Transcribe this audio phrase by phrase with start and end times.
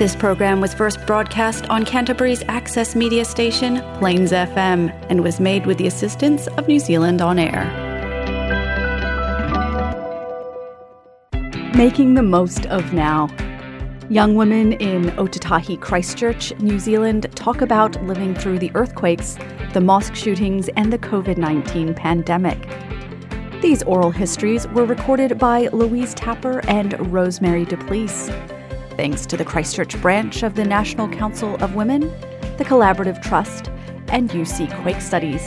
[0.00, 5.66] This program was first broadcast on Canterbury's access media station, Plains FM, and was made
[5.66, 7.66] with the assistance of New Zealand On Air.
[11.74, 13.28] Making the most of now.
[14.08, 19.36] Young women in Ōtautahi Christchurch, New Zealand, talk about living through the earthquakes,
[19.74, 22.58] the mosque shootings, and the COVID 19 pandemic.
[23.60, 28.30] These oral histories were recorded by Louise Tapper and Rosemary Du Plessis.
[29.00, 32.02] Thanks to the Christchurch branch of the National Council of Women,
[32.58, 33.68] the Collaborative Trust,
[34.08, 35.40] and UC Quake Studies.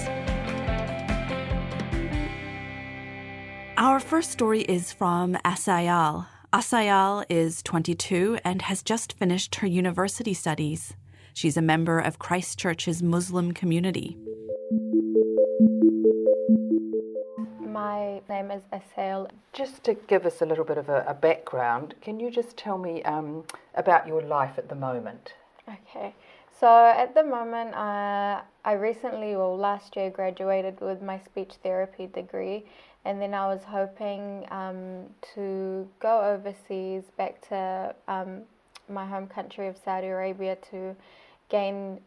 [3.78, 6.26] Our first story is from Asayal.
[6.52, 10.96] Asayal is 22 and has just finished her university studies.
[11.36, 14.18] She's a member of Christchurch's Muslim community.
[17.84, 19.30] My name is Asayal.
[19.52, 22.78] Just to give us a little bit of a, a background, can you just tell
[22.78, 23.44] me um,
[23.76, 25.34] about your life at the moment?
[25.68, 26.16] Okay,
[26.58, 32.08] so at the moment, uh, I recently, well, last year, graduated with my speech therapy
[32.08, 32.64] degree,
[33.04, 38.44] and then I was hoping um, to go overseas back to um,
[38.88, 40.96] my home country of Saudi Arabia to
[41.50, 42.00] gain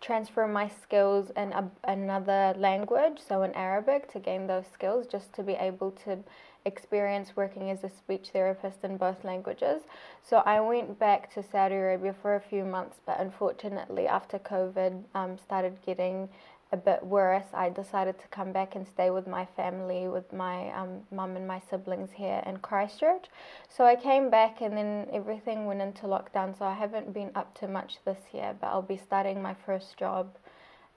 [0.00, 5.32] transfer my skills in a, another language, so in Arabic, to gain those skills, just
[5.34, 6.18] to be able to
[6.66, 9.82] experience working as a speech therapist in both languages.
[10.22, 15.02] So I went back to Saudi Arabia for a few months, but unfortunately, after COVID
[15.14, 16.28] um, started getting
[16.74, 20.70] a bit worse, I decided to come back and stay with my family, with my
[20.72, 23.26] um, mum and my siblings here in Christchurch.
[23.68, 27.56] So I came back and then everything went into lockdown, so I haven't been up
[27.60, 30.34] to much this year, but I'll be starting my first job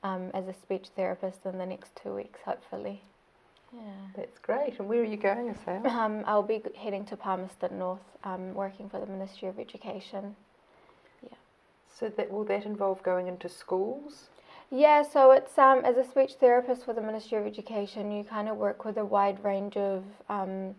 [0.02, 3.03] um, as a speech therapist in the next two weeks, hopefully.
[3.72, 3.81] Yeah.
[4.16, 4.80] That's great.
[4.80, 5.86] And where are you going, Asal?
[5.86, 10.36] Um, I'll be heading to Palmerston North, um, working for the Ministry of Education.
[11.22, 11.38] Yeah.
[11.94, 14.30] So that will that involve going into schools?
[14.70, 18.50] Yeah, so it's um, as a speech therapist for the Ministry of Education, you kind
[18.50, 20.76] of work with a wide range of um,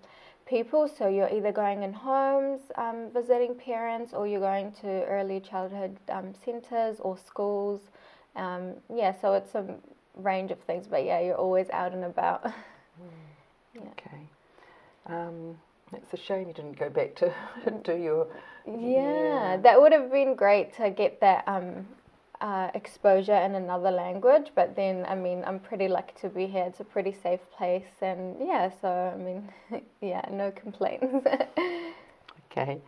[0.46, 0.88] people.
[0.88, 5.96] So you're either going in homes, um, visiting parents, or you're going to early childhood
[6.10, 7.80] um, centres or schools.
[8.36, 9.64] Um, yeah, so it's a
[10.16, 12.44] range of things, but yeah, you're always out and about.
[12.44, 12.52] mm.
[13.74, 13.80] yeah.
[13.80, 14.20] Okay.
[15.06, 15.56] Um,
[15.94, 17.32] it's a shame you didn't go back to
[17.84, 18.26] do your.
[18.66, 21.86] Yeah, yeah, that would have been great to get that um,
[22.40, 24.52] uh, exposure in another language.
[24.54, 26.64] But then, I mean, I'm pretty lucky to be here.
[26.64, 29.48] It's a pretty safe place, and yeah, so I mean,
[30.00, 31.26] yeah, no complaints.
[32.50, 32.80] okay.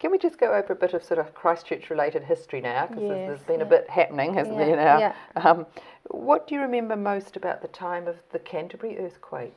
[0.00, 2.86] Can we just go over a bit of sort of Christchurch related history now?
[2.86, 3.66] Because yes, there's been yeah.
[3.66, 4.98] a bit happening, hasn't yeah, there now?
[4.98, 5.14] Yeah.
[5.36, 5.66] Um,
[6.04, 9.54] what do you remember most about the time of the Canterbury earthquakes?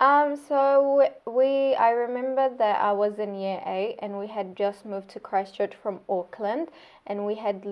[0.00, 4.84] Um, so we, I remember that I was in year eight and we had just
[4.84, 6.68] moved to Christchurch from Auckland
[7.06, 7.64] and we had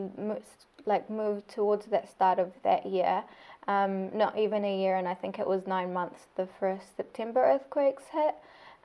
[0.87, 3.25] like moved towards that start of that year.
[3.69, 6.29] Um, not even a year, and I think it was nine months.
[6.37, 8.37] The first September earthquakes hit,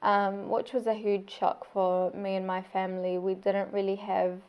[0.02, 3.20] um, which was a huge shock for me and my family.
[3.20, 4.40] We didn't really have,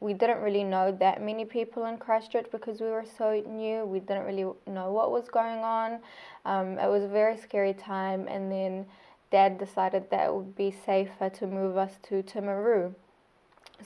[0.00, 3.86] we didn't really know that many people in Christchurch because we were so new.
[3.86, 6.00] We didn't really know what was going on.
[6.44, 8.84] Um, it was a very scary time, and then
[9.30, 12.94] Dad decided that it would be safer to move us to Timaru.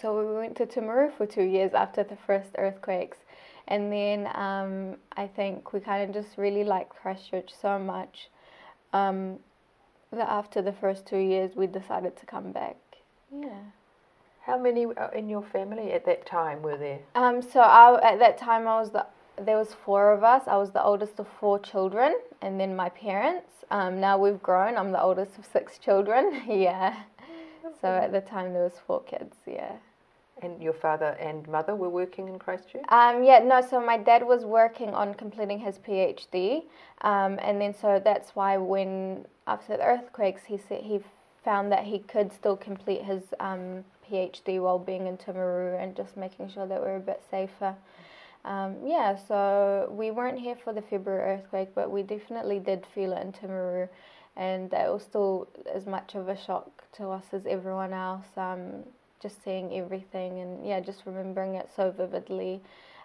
[0.01, 3.19] So we went to Timaru for two years after the first earthquakes.
[3.69, 8.29] And then um, I think we kind of just really liked Christchurch so much
[8.93, 9.39] um,
[10.13, 12.77] that after the first two years we decided to come back.
[13.33, 13.63] Yeah.
[14.47, 17.01] How many uh, in your family at that time were there?
[17.15, 19.07] Um, so I, at that time I was the
[19.37, 20.43] there was four of us.
[20.47, 23.49] I was the oldest of four children, and then my parents.
[23.71, 24.77] Um, now we've grown.
[24.77, 26.43] I'm the oldest of six children.
[26.49, 26.95] yeah.
[27.85, 29.73] So at the time there was four kids, yeah.
[30.41, 32.83] And your father and mother were working in Christchurch?
[32.89, 36.63] Um, yeah, no, so my dad was working on completing his PhD.
[37.03, 41.01] Um, and then so that's why when, after the earthquakes, he said he
[41.45, 46.17] found that he could still complete his um, PhD while being in Timaru and just
[46.17, 47.75] making sure that we are a bit safer.
[48.47, 53.13] Um, yeah, so we weren't here for the February earthquake, but we definitely did feel
[53.13, 53.91] it in Timaru
[54.37, 58.27] and that was still as much of a shock to us as everyone else.
[58.37, 58.85] Um,
[59.25, 62.61] just seeing everything and yeah, just remembering it so vividly.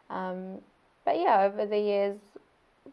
[0.10, 0.60] Um,
[1.06, 2.18] but yeah, over the years,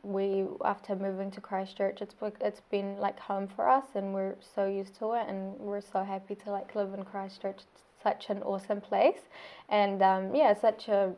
[0.02, 4.66] we after moving to Christchurch, it's it's been like home for us, and we're so
[4.66, 7.56] used to it, and we're so happy to like live in Christchurch.
[7.56, 9.22] It's such an awesome place,
[9.68, 11.12] and um, yeah, such a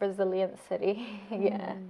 [0.00, 1.20] resilient city.
[1.30, 1.72] yeah.
[1.72, 1.86] Mm.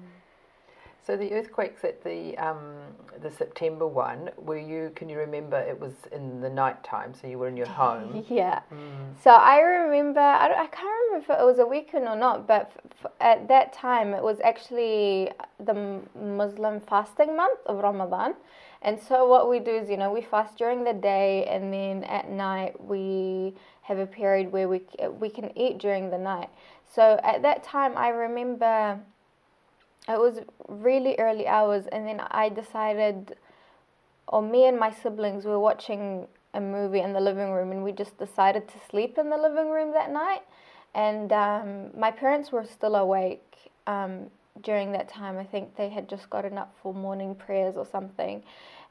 [1.07, 2.77] So the earthquakes at the um,
[3.21, 4.91] the September one, were you?
[4.97, 5.59] Can you remember?
[5.59, 8.25] It was in the night time, so you were in your home.
[8.31, 8.61] yeah.
[8.73, 9.13] Mm.
[9.23, 10.21] So I remember.
[10.21, 12.73] I, I, can't remember if it was a weekend or not, but
[13.05, 15.31] f- at that time it was actually
[15.61, 18.35] the Muslim fasting month of Ramadan.
[18.81, 22.05] And so what we do is, you know, we fast during the day, and then
[22.05, 24.81] at night we have a period where we
[25.21, 26.49] we can eat during the night.
[26.95, 29.01] So at that time, I remember
[30.09, 33.37] it was really early hours, and then I decided,
[34.29, 37.93] or me and my siblings were watching a movie in the living room, and we
[37.93, 40.43] just decided to sleep in the living room that night.
[40.95, 44.31] And um, my parents were still awake um,
[44.63, 45.39] during that time.
[45.39, 48.43] I think they had just gotten up for morning prayers or something,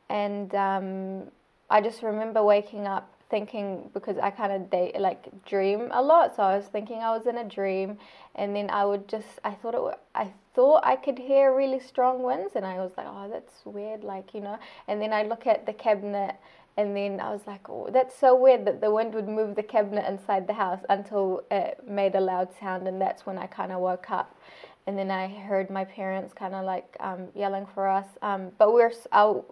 [0.10, 1.32] and um,
[1.70, 6.36] I just remember waking up thinking because I kind of date like dream a lot,
[6.36, 7.98] so I was thinking I was in a dream,
[8.36, 12.24] and then I would just I thought it I thought I could hear really strong
[12.24, 15.48] winds, and I was like, oh, that's weird, like you know, and then I look
[15.48, 16.36] at the cabinet.
[16.76, 19.62] And then I was like, oh, that's so weird that the wind would move the
[19.62, 22.88] cabinet inside the house until it made a loud sound.
[22.88, 24.36] And that's when I kind of woke up
[24.86, 28.06] and then I heard my parents kind of like um, yelling for us.
[28.22, 29.46] Um, but we're out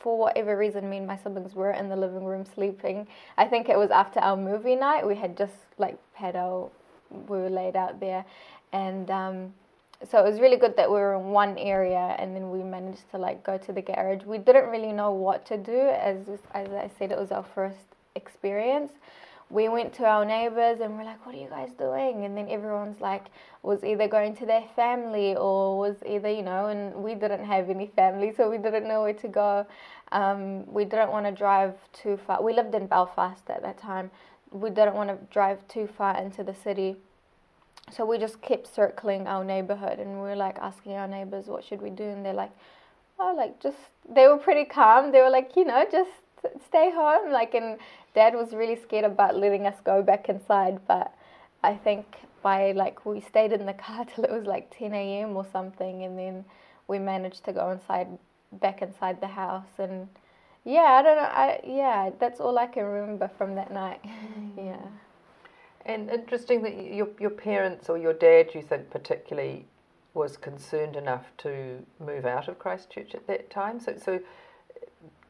[0.00, 0.88] for whatever reason.
[0.88, 3.06] Me and my siblings were in the living room sleeping.
[3.36, 5.06] I think it was after our movie night.
[5.06, 6.70] We had just like had our
[7.10, 8.24] we were laid out there,
[8.72, 9.54] and um,
[10.08, 13.10] so it was really good that we were in one area, and then we managed
[13.10, 14.24] to like go to the garage.
[14.24, 17.86] We didn't really know what to do, as as I said, it was our first
[18.14, 18.92] experience
[19.50, 22.24] we went to our neighbors and we're like, what are you guys doing?
[22.24, 23.26] And then everyone's like,
[23.62, 27.70] was either going to their family or was either, you know, and we didn't have
[27.70, 29.66] any family, so we didn't know where to go.
[30.12, 32.42] Um, we didn't want to drive too far.
[32.42, 34.10] We lived in Belfast at that time.
[34.50, 36.96] We didn't want to drive too far into the city.
[37.90, 41.64] So we just kept circling our neighborhood and we were like asking our neighbors, what
[41.64, 42.04] should we do?
[42.04, 42.52] And they're like,
[43.18, 43.78] oh, like just,
[44.08, 45.10] they were pretty calm.
[45.10, 46.10] They were like, you know, just
[46.66, 47.32] stay home.
[47.32, 47.78] Like, and
[48.18, 51.14] dad was really scared about letting us go back inside, but
[51.62, 52.04] I think
[52.42, 55.36] by like we stayed in the car till it was like 10 a.m.
[55.36, 56.44] or something, and then
[56.88, 58.08] we managed to go inside,
[58.52, 60.08] back inside the house, and
[60.64, 64.00] yeah, I don't know, I yeah, that's all I can remember from that night.
[64.38, 64.66] Mm.
[64.70, 64.86] yeah.
[65.86, 69.66] And interesting that your your parents or your dad, you think particularly,
[70.12, 71.50] was concerned enough to
[72.10, 73.78] move out of Christchurch at that time.
[73.80, 74.20] So so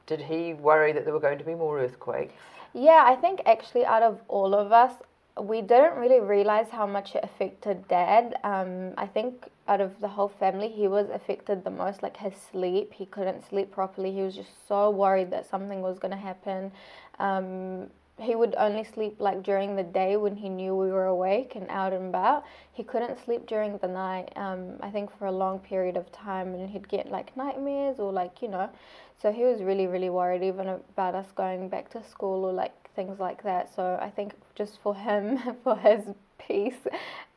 [0.06, 2.57] did he worry that there were going to be more earthquakes?
[2.78, 4.92] Yeah, I think actually out of all of us,
[5.40, 8.36] we didn't really realize how much it affected dad.
[8.44, 12.04] Um, I think out of the whole family, he was affected the most.
[12.04, 14.12] Like his sleep, he couldn't sleep properly.
[14.12, 16.70] He was just so worried that something was going to happen.
[17.18, 17.88] Um,
[18.20, 21.66] he would only sleep like during the day when he knew we were awake and
[21.70, 22.44] out and about.
[22.72, 24.32] He couldn't sleep during the night.
[24.36, 28.12] Um, I think for a long period of time, and he'd get like nightmares or
[28.12, 28.70] like you know.
[29.20, 32.74] So he was really really worried even about us going back to school or like
[32.94, 33.74] things like that.
[33.74, 36.04] So I think just for him, for his
[36.38, 36.86] peace,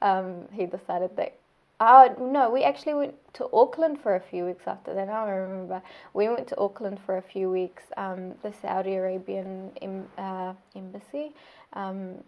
[0.01, 1.35] um, he decided that
[1.83, 5.09] Oh no, we actually went to Auckland for a few weeks after that.
[5.09, 5.81] I remember
[6.13, 7.85] we went to Auckland for a few weeks.
[7.97, 11.33] Um, the Saudi Arabian em, uh, embassy
[11.73, 12.23] um,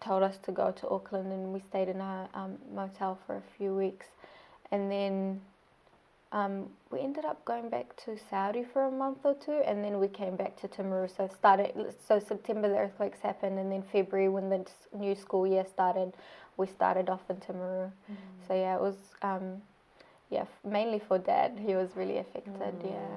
[0.00, 3.42] told us to go to Auckland, and we stayed in a um, motel for a
[3.58, 4.06] few weeks,
[4.70, 5.42] and then
[6.34, 10.00] um, we ended up going back to Saudi for a month or two, and then
[10.00, 11.08] we came back to Timaru.
[11.16, 15.64] So started so September the earthquakes happened, and then February when the new school year
[15.64, 16.12] started,
[16.56, 17.92] we started off in Timaru.
[18.10, 18.16] Mm.
[18.48, 19.62] So yeah, it was um,
[20.28, 21.60] yeah mainly for dad.
[21.64, 22.74] He was really affected.
[22.82, 22.90] Mm.
[22.90, 23.16] Yeah.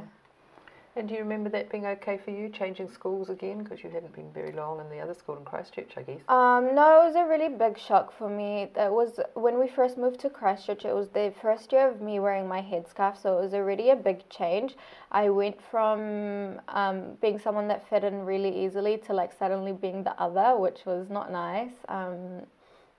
[0.98, 3.62] And do you remember that being okay for you, changing schools again?
[3.62, 6.22] Because you hadn't been very long in the other school in Christchurch, I guess.
[6.28, 8.72] Um, no, it was a really big shock for me.
[8.74, 10.86] That was when we first moved to Christchurch.
[10.86, 13.96] It was the first year of me wearing my headscarf, so it was already a
[13.96, 14.76] big change.
[15.12, 20.04] I went from um, being someone that fit in really easily to like suddenly being
[20.04, 21.74] the other, which was not nice.
[21.90, 22.42] Um,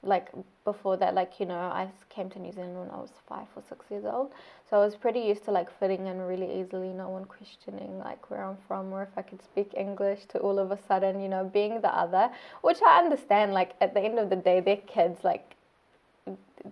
[0.03, 0.29] like
[0.65, 3.63] before that like you know i came to new zealand when i was five or
[3.69, 4.31] six years old.
[4.71, 8.31] So i was pretty used to like fitting in really easily no one questioning like
[8.31, 11.29] where i'm from or if i could speak english to all of a sudden you
[11.29, 12.31] know being the other
[12.63, 15.57] which i understand like at the end of the day they're kids like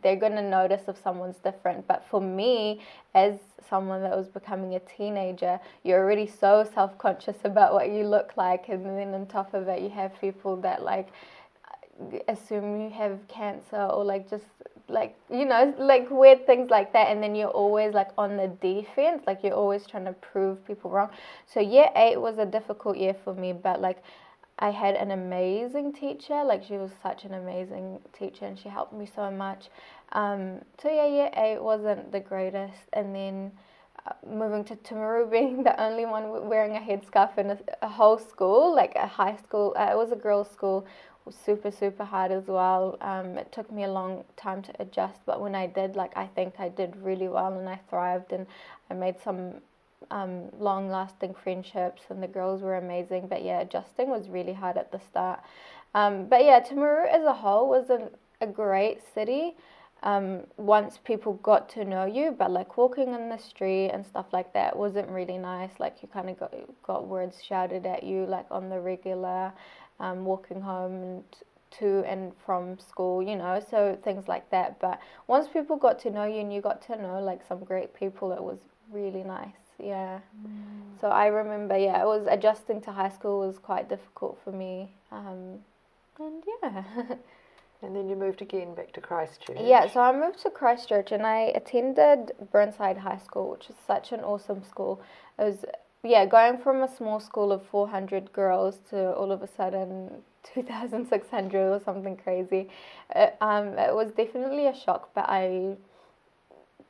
[0.03, 1.87] they're going to notice if someone's different.
[1.87, 2.81] But for me
[3.15, 8.37] as someone that was becoming a teenager you're already so self-conscious about what you look
[8.37, 11.09] like and then on top of it you have people that like
[12.29, 14.45] assume you have cancer or like just
[14.89, 18.47] like you know like weird things like that and then you're always like on the
[18.61, 21.11] defense like you're always trying to prove people wrong.
[21.47, 24.03] So year eight was a difficult year for me but like
[24.59, 26.43] i had an amazing teacher.
[26.45, 29.69] Like she was such an amazing teacher and she helped me so much.
[30.13, 33.53] Um, so yeah year eight wasn't the greatest and then
[34.27, 38.75] moving to Timaru, being the only one wearing a headscarf in a, a whole school,
[38.75, 40.87] like a high school, uh, it was a girls' school,
[41.27, 42.97] was super super hard as well.
[43.01, 46.27] Um, it took me a long time to adjust, but when I did, like I
[46.27, 48.47] think I did really well and I thrived and
[48.91, 49.55] I made some
[50.11, 53.27] um, long lasting friendships and the girls were amazing.
[53.29, 55.41] But yeah, adjusting was really hard at the start.
[55.95, 57.91] Um, but yeah, Timaru as a whole was
[58.41, 59.55] a great city.
[60.03, 64.27] Um, once people got to know you, but like walking in the street and stuff
[64.33, 65.71] like that wasn't really nice.
[65.81, 69.53] Like you kind of got got words shouted at you like on the regular,
[70.01, 71.25] um, walking home and
[71.79, 74.79] to and from school, you know, so things like that.
[74.81, 77.95] But once people got to know you and you got to know like some great
[77.95, 78.59] people, it was
[78.91, 79.67] really nice.
[79.79, 80.21] Yeah.
[80.47, 81.01] Mm.
[81.01, 84.95] So I remember, yeah, it was adjusting to high school was quite difficult for me.
[85.13, 85.59] Um,
[86.19, 86.83] and yeah.
[87.83, 89.59] and then you moved again back to Christchurch.
[89.61, 94.13] Yeah, so I moved to Christchurch and I attended Burnside High School, which is such
[94.13, 95.03] an awesome school.
[95.39, 95.65] It was
[96.07, 100.11] yeah, going from a small school of 400 girls to all of a sudden
[100.55, 102.69] 2,600 or something crazy.
[103.15, 105.77] It, um, it was definitely a shock, but I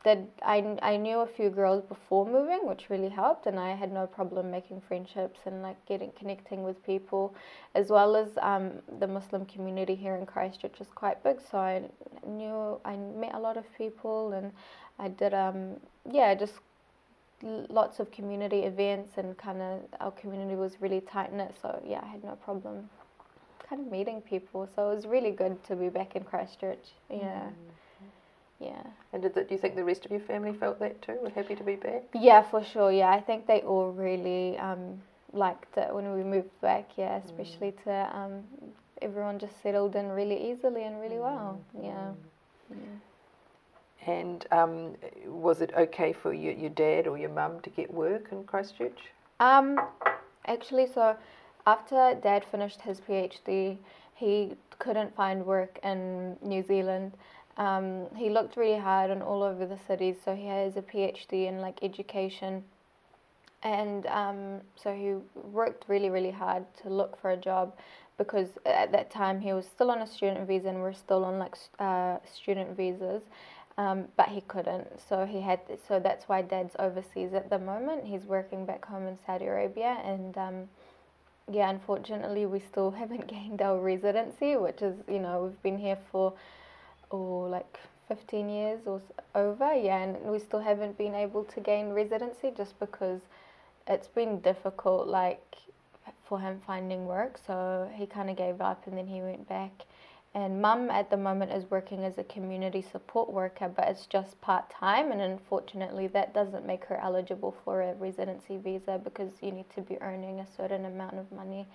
[0.04, 0.28] did.
[0.42, 4.06] I, I knew a few girls before moving, which really helped, and I had no
[4.06, 7.34] problem making friendships and like getting connecting with people,
[7.74, 11.38] as well as um, the Muslim community here in Christchurch is quite big.
[11.50, 11.82] So I
[12.26, 14.52] knew I met a lot of people, and
[14.98, 15.76] I did um
[16.10, 16.54] yeah just
[17.42, 21.54] lots of community events and kind of our community was really tight knit.
[21.60, 22.88] So yeah, I had no problem
[23.68, 24.68] kind of meeting people.
[24.74, 26.92] So it was really good to be back in Christchurch.
[27.10, 27.16] Yeah.
[27.18, 27.50] Mm-hmm.
[28.58, 28.82] Yeah.
[29.12, 31.18] And did the, do you think the rest of your family felt that too?
[31.22, 32.04] Were happy to be back?
[32.14, 32.90] Yeah, for sure.
[32.90, 35.02] Yeah, I think they all really um,
[35.32, 36.90] liked it when we moved back.
[36.96, 37.84] Yeah, especially mm.
[37.84, 38.44] to um,
[39.02, 41.60] everyone just settled in really easily and really well.
[41.76, 41.84] Mm.
[41.84, 42.10] Yeah.
[42.70, 42.76] yeah.
[44.06, 44.94] And um,
[45.26, 48.98] was it okay for you, your dad or your mum to get work in Christchurch?
[49.40, 49.80] Um,
[50.46, 51.16] actually, so
[51.66, 53.78] after dad finished his PhD,
[54.14, 57.12] he couldn't find work in New Zealand.
[57.56, 61.48] Um, he looked really hard and all over the cities, so he has a PhD
[61.48, 62.62] in like education.
[63.62, 65.16] And um, so he
[65.50, 67.72] worked really, really hard to look for a job
[68.18, 71.38] because at that time he was still on a student visa and we're still on
[71.38, 73.22] like uh, student visas.
[73.78, 74.86] Um, but he couldn't.
[75.06, 75.60] So he had.
[75.86, 78.06] So that's why Dad's overseas at the moment.
[78.06, 80.68] He's working back home in Saudi Arabia, and um,
[81.50, 85.98] yeah, unfortunately, we still haven't gained our residency, which is you know we've been here
[86.10, 86.32] for
[87.10, 87.78] oh like
[88.08, 89.02] 15 years or
[89.34, 93.20] over, yeah, and we still haven't been able to gain residency just because
[93.88, 95.56] it's been difficult, like
[96.24, 97.38] for him finding work.
[97.46, 99.72] So he kind of gave up, and then he went back
[100.36, 104.38] and mum at the moment is working as a community support worker, but it's just
[104.42, 105.10] part time.
[105.10, 109.80] And unfortunately, that doesn't make her eligible for a residency visa because you need to
[109.80, 111.66] be earning a certain amount of money.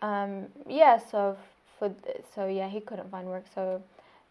[0.00, 1.36] Um, yeah, so
[1.78, 1.94] for
[2.34, 3.44] so yeah, he couldn't find work.
[3.54, 3.82] So,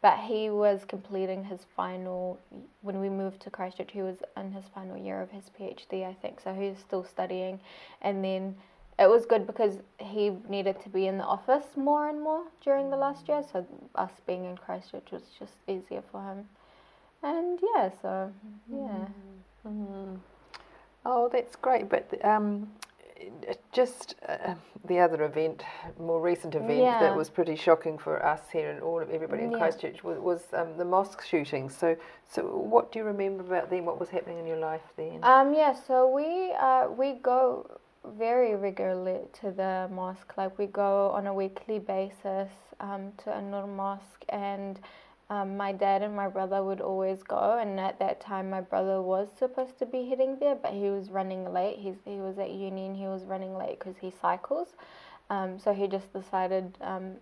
[0.02, 2.40] but he was completing his final
[2.82, 3.92] when we moved to Christchurch.
[3.92, 6.42] He was in his final year of his PhD, I think.
[6.42, 7.60] So he's still studying,
[8.02, 8.56] and then
[9.00, 12.90] it was good because he needed to be in the office more and more during
[12.90, 13.44] the last year.
[13.52, 16.46] So us being in Christchurch was just easier for him.
[17.24, 18.32] And yeah, so
[18.72, 19.06] yeah.
[19.68, 20.16] Mm-hmm.
[21.06, 21.90] Oh, that's great.
[21.90, 22.70] But um,
[23.72, 24.56] just uh,
[24.88, 25.64] the other event,
[26.00, 27.00] more recent event yeah.
[27.00, 29.58] that was pretty shocking for us here and all of everybody in yeah.
[29.58, 31.76] Christchurch was, was um, the mosque shootings.
[31.76, 31.96] So,
[32.28, 33.86] so what do you remember about them?
[33.86, 35.20] What was happening in your life then?
[35.24, 37.80] Um, yeah, so we uh, we go
[38.18, 40.38] very regularly to the mosque.
[40.38, 42.50] Like we go on a weekly basis
[42.80, 44.80] um, to An-Nur Mosque, and
[45.30, 47.58] um, my dad and my brother would always go.
[47.60, 51.10] And at that time, my brother was supposed to be heading there, but he was
[51.10, 51.78] running late.
[51.80, 54.70] He's he was at uni and he was running late because he cycles.
[55.30, 57.16] Um, so he just decided um,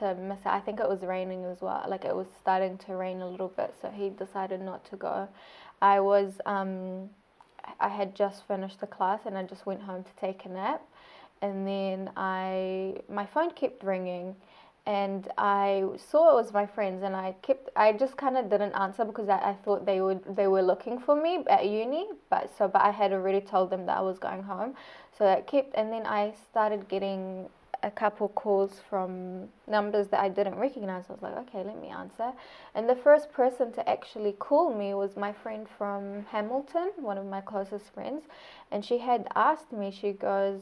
[0.00, 0.46] to miss it.
[0.46, 1.84] I think it was raining as well.
[1.88, 5.28] Like it was starting to rain a little bit, so he decided not to go.
[5.80, 7.10] I was um,
[7.80, 10.82] I had just finished the class and I just went home to take a nap.
[11.40, 14.34] And then I my phone kept ringing
[14.86, 18.72] and I saw it was my friends and I kept I just kind of didn't
[18.72, 22.50] answer because I, I thought they would they were looking for me at uni but
[22.56, 24.74] so but I had already told them that I was going home
[25.16, 27.50] so that kept and then I started getting
[27.82, 31.04] a couple calls from numbers that I didn't recognize.
[31.08, 32.32] I was like, okay, let me answer.
[32.74, 37.26] And the first person to actually call me was my friend from Hamilton, one of
[37.26, 38.24] my closest friends.
[38.70, 40.60] And she had asked me, she goes,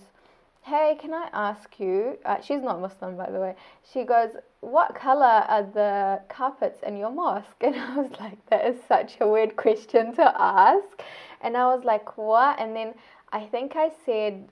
[0.62, 2.18] hey, can I ask you?
[2.24, 3.54] Uh, she's not Muslim, by the way.
[3.92, 4.30] She goes,
[4.60, 7.46] what color are the carpets in your mosque?
[7.62, 11.02] And I was like, that is such a weird question to ask.
[11.40, 12.58] And I was like, what?
[12.58, 12.94] And then
[13.32, 14.48] I think I said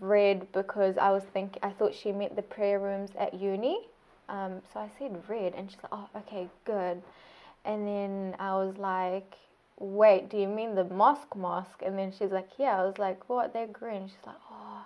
[0.00, 3.78] red because I was thinking, I thought she meant the prayer rooms at uni.
[4.28, 7.02] Um, so I said red, and she's like, oh, okay, good.
[7.64, 9.34] And then I was like,
[9.78, 11.82] wait, do you mean the mosque mosque?
[11.84, 12.80] And then she's like, yeah.
[12.80, 13.52] I was like, what?
[13.52, 14.06] They're green.
[14.06, 14.84] She's like, oh,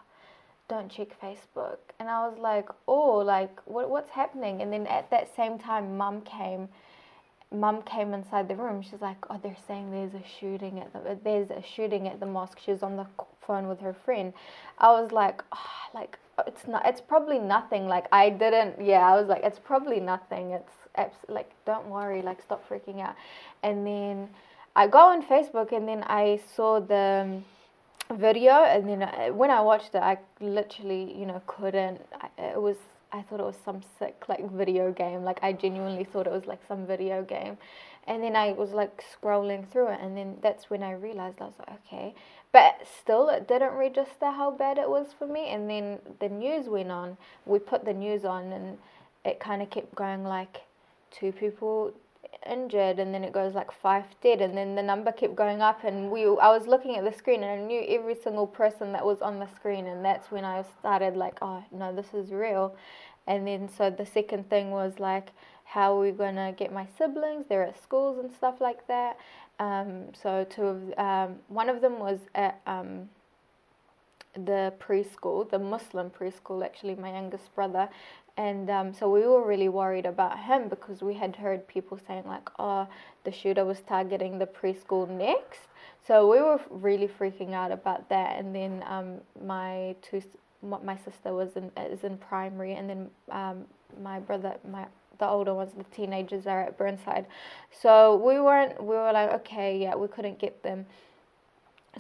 [0.69, 1.79] don't check Facebook.
[1.99, 4.63] And I was like, oh, like what what's happening?
[4.63, 6.69] And then at that same time, mum came.
[7.55, 8.83] Mum came inside the room.
[8.83, 12.27] She's like, oh, they're saying there's a shooting at the there's a shooting at the
[12.27, 12.59] mosque.
[12.65, 13.07] She was on the
[13.47, 14.33] phone with her friend.
[14.79, 16.87] I was like, oh, like it's not.
[16.87, 17.87] It's probably nothing.
[17.87, 18.85] Like I didn't.
[18.85, 20.51] Yeah, I was like, it's probably nothing.
[20.51, 22.23] It's abs- like don't worry.
[22.23, 23.15] Like stop freaking out.
[23.63, 24.29] And then
[24.77, 27.43] I go on Facebook and then I saw the
[28.11, 32.29] um, video and then I, when I watched it I literally you know couldn't I,
[32.43, 32.77] it was
[33.15, 35.23] I thought it was some sick like video game.
[35.23, 37.57] Like I genuinely thought it was like some video game.
[38.09, 41.45] And then I was like scrolling through it and then that's when I realized I
[41.45, 42.13] was like okay.
[42.51, 45.47] But still it didn't register how bad it was for me.
[45.47, 47.17] And then the news went on.
[47.47, 48.79] We put the news on and
[49.25, 50.63] it kind of kept going like
[51.13, 51.95] two people
[52.51, 55.85] injured and then it goes like five dead and then the number kept going up
[55.85, 59.05] and we I was looking at the screen and I knew every single person that
[59.05, 62.75] was on the screen and that's when I started like oh no this is real.
[63.27, 65.31] And then so the second thing was like
[65.65, 67.47] how are we gonna get my siblings?
[67.49, 69.19] They're at schools and stuff like that.
[69.59, 73.09] Um, so two of um, one of them was at um,
[74.35, 77.89] the preschool, the Muslim preschool, actually, my youngest brother,
[78.37, 82.25] and um, so we were really worried about him because we had heard people saying,
[82.27, 82.89] like, oh,
[83.23, 85.61] the shooter was targeting the preschool next.
[86.07, 88.39] So we were really freaking out about that.
[88.39, 90.23] And then um, my two,
[90.63, 93.65] my sister was in is in primary, and then um,
[94.03, 94.87] my brother, my
[95.19, 97.27] the older ones, the teenagers, are at Burnside.
[97.71, 98.83] So we weren't.
[98.83, 100.87] We were like, okay, yeah, we couldn't get them.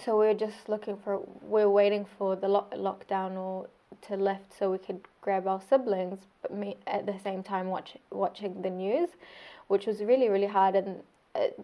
[0.04, 1.20] So we were just looking for.
[1.42, 3.68] We were waiting for the lock, lockdown or
[4.02, 7.96] to lift so we could grab our siblings, but me at the same time watch,
[8.10, 9.10] watching the news,
[9.68, 10.74] which was really really hard.
[10.74, 11.00] And
[11.34, 11.58] it,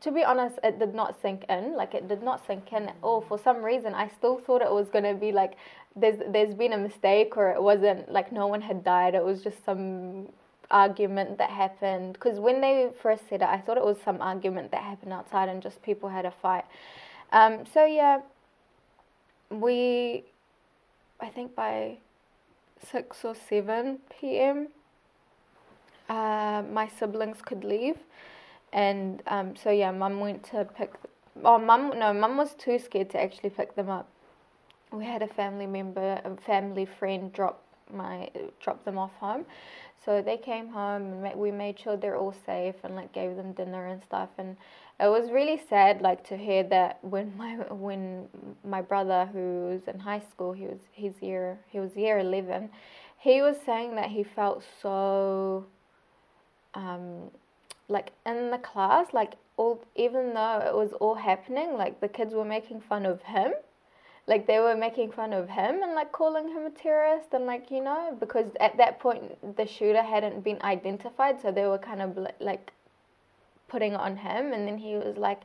[0.00, 1.74] to be honest, it did not sink in.
[1.74, 3.20] Like it did not sink in at all.
[3.20, 5.56] For some reason, I still thought it was gonna be like
[5.94, 9.14] there's there's been a mistake or it wasn't like no one had died.
[9.14, 10.28] It was just some
[10.70, 14.70] argument that happened because when they first said it, I thought it was some argument
[14.72, 16.64] that happened outside and just people had a fight.
[17.32, 18.20] Um, so yeah,
[19.50, 20.24] we
[21.20, 21.98] I think by
[22.90, 24.68] 6 or 7 p.m.,
[26.08, 27.96] uh, my siblings could leave.
[28.72, 30.92] And um, so, yeah, mum went to pick.
[31.44, 34.08] Oh, mum, no, mum was too scared to actually pick them up.
[34.92, 38.28] We had a family member, a family friend drop my
[38.60, 39.46] drop them off home
[40.04, 43.52] so they came home and we made sure they're all safe and like gave them
[43.52, 44.56] dinner and stuff and
[44.98, 48.28] it was really sad like to hear that when my when
[48.64, 52.70] my brother who's in high school he was his year he was year 11
[53.18, 55.66] he was saying that he felt so
[56.74, 57.30] um
[57.88, 62.34] like in the class like all even though it was all happening like the kids
[62.34, 63.52] were making fun of him.
[64.28, 67.70] Like they were making fun of him and like calling him a terrorist and like
[67.70, 72.02] you know because at that point the shooter hadn't been identified so they were kind
[72.02, 72.72] of like
[73.68, 75.42] putting it on him and then he was like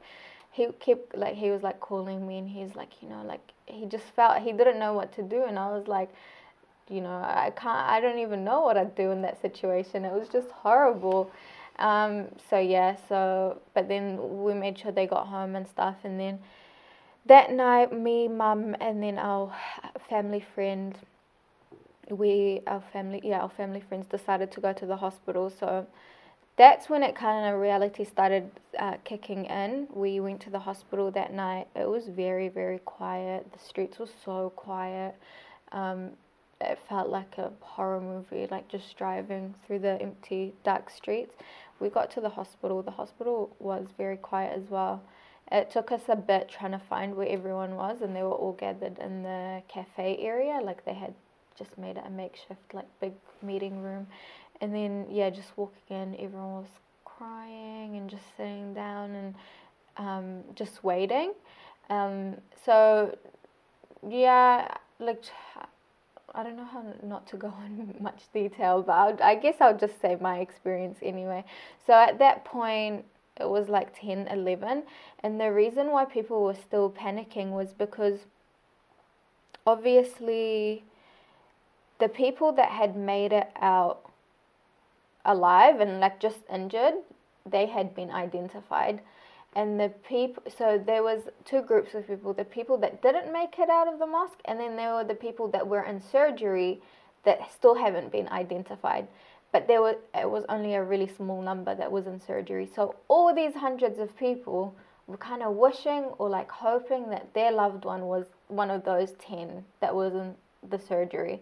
[0.51, 3.86] he kept like he was like calling me and he's like you know like he
[3.86, 6.10] just felt he didn't know what to do and I was like
[6.89, 10.03] you know I can't I don't even know what I'd do in that situation.
[10.03, 11.31] It was just horrible.
[11.79, 16.19] Um, so yeah so but then we made sure they got home and stuff and
[16.19, 16.39] then
[17.25, 19.55] that night me mum and then our
[20.10, 20.97] family friend
[22.10, 25.49] we our family yeah our family friends decided to go to the hospital.
[25.49, 25.88] So
[26.62, 29.88] that's when it kind of reality started uh, kicking in.
[29.91, 31.65] We went to the hospital that night.
[31.76, 33.52] It was very, very quiet.
[33.52, 35.15] The streets were so quiet.
[35.71, 36.12] Um,
[36.63, 41.34] it felt like a horror movie, like just driving through the empty, dark streets.
[41.80, 42.84] We got to the hospital.
[42.84, 45.02] The hospital was very quiet as well.
[45.52, 48.54] It took us a bit trying to find where everyone was, and they were all
[48.54, 50.60] gathered in the cafe area.
[50.63, 51.15] Like they had
[51.58, 54.06] just made it a makeshift, like big meeting room
[54.62, 56.69] and then yeah, just walking in, everyone was
[57.04, 59.36] crying and just sitting down and
[59.97, 61.34] um, just waiting.
[61.89, 63.17] Um, so
[64.08, 65.24] yeah, like
[66.34, 69.78] I don't know how not to go on much detail, but I'll, I guess I'll
[69.78, 71.43] just say my experience anyway.
[71.86, 73.06] So at that point,
[73.39, 74.84] it was like 10, 11,
[75.24, 78.19] and the reason why people were still panicking was because
[79.65, 80.84] obviously
[82.00, 84.11] the people that had made it out
[85.25, 86.95] alive and like just injured,
[87.45, 89.01] they had been identified.
[89.53, 93.60] And the people, so there was two groups of people: the people that didn't make
[93.60, 96.81] it out of the mosque, and then there were the people that were in surgery
[97.25, 99.07] that still haven't been identified.
[99.51, 102.69] But there was it was only a really small number that was in surgery.
[102.73, 104.73] So all these hundreds of people
[105.07, 109.12] were kind of wishing or like hoping that their loved one was one of those
[109.13, 110.34] ten that was in
[110.69, 111.41] the surgery.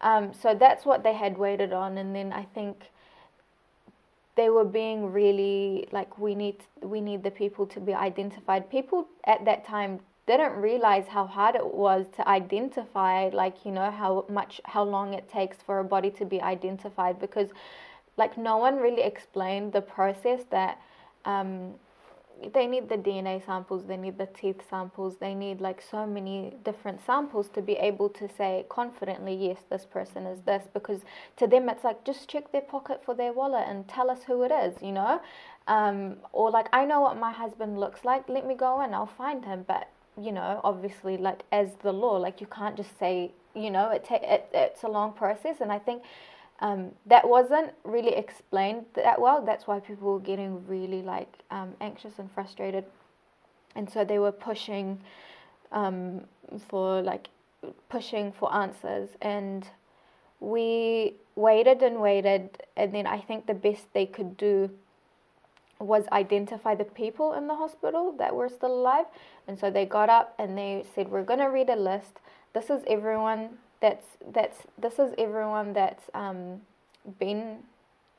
[0.00, 2.90] Um, so that's what they had waited on, and then I think
[4.36, 8.70] they were being really like we need we need the people to be identified.
[8.70, 13.90] People at that time didn't realize how hard it was to identify like you know
[13.90, 17.50] how much how long it takes for a body to be identified because
[18.16, 20.80] like no one really explained the process that
[21.24, 21.74] um,
[22.52, 26.54] they need the DNA samples, they need the teeth samples, they need like so many
[26.64, 30.64] different samples to be able to say confidently, yes, this person is this.
[30.72, 31.00] Because
[31.36, 34.42] to them, it's like just check their pocket for their wallet and tell us who
[34.42, 35.20] it is, you know?
[35.66, 39.06] Um, or like, I know what my husband looks like, let me go and I'll
[39.06, 39.64] find him.
[39.66, 39.88] But,
[40.20, 44.04] you know, obviously, like as the law, like you can't just say, you know, it,
[44.04, 45.56] ta- it it's a long process.
[45.60, 46.02] And I think
[46.64, 49.44] um, that wasn't really explained that well.
[49.44, 52.86] That's why people were getting really like um, anxious and frustrated,
[53.76, 54.98] and so they were pushing
[55.72, 56.22] um,
[56.70, 57.28] for like
[57.90, 59.10] pushing for answers.
[59.20, 59.68] And
[60.40, 64.70] we waited and waited, and then I think the best they could do
[65.78, 69.04] was identify the people in the hospital that were still alive.
[69.46, 72.20] And so they got up and they said, "We're gonna read a list.
[72.54, 76.62] This is everyone that's that's this is everyone that's um,
[77.18, 77.58] been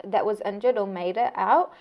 [0.03, 1.73] that was injured or made it out,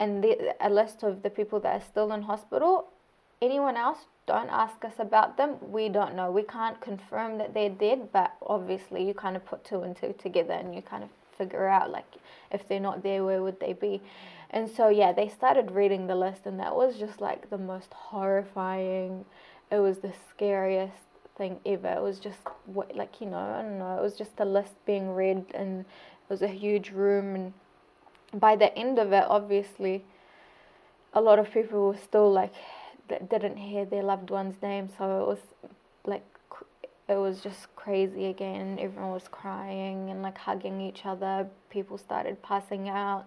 [0.00, 2.88] and the, a list of the people that are still in hospital.
[3.42, 4.06] Anyone else?
[4.26, 5.56] Don't ask us about them.
[5.60, 6.30] We don't know.
[6.30, 10.14] We can't confirm that they're dead, but obviously you kind of put two and two
[10.18, 12.10] together and you kind of figure out like
[12.50, 14.00] if they're not there, where would they be?
[14.50, 17.92] And so yeah, they started reading the list, and that was just like the most
[17.92, 19.26] horrifying.
[19.70, 21.07] It was the scariest
[21.38, 21.88] thing ever.
[21.88, 23.96] It was just what, like you know, I don't know.
[23.96, 25.86] It was just a list being read, and it
[26.28, 27.34] was a huge room.
[27.34, 30.04] And by the end of it, obviously,
[31.14, 32.52] a lot of people were still like
[33.08, 35.38] that didn't hear their loved one's name, so it was
[36.04, 36.24] like
[37.08, 38.78] it was just crazy again.
[38.78, 41.48] Everyone was crying and like hugging each other.
[41.70, 43.24] People started passing out.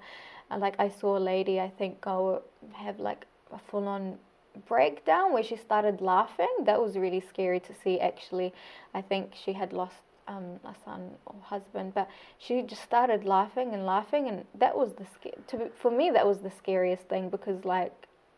[0.52, 2.44] And like I saw a lady, I think, go
[2.74, 4.20] have like a full on
[4.68, 6.50] breakdown where she started laughing.
[6.66, 8.54] That was really scary to see, actually.
[8.94, 9.96] I think she had lost
[10.28, 14.94] um, a son or husband, but she just started laughing and laughing, and that was
[14.94, 15.06] the
[15.48, 17.94] to for me that was the scariest thing because like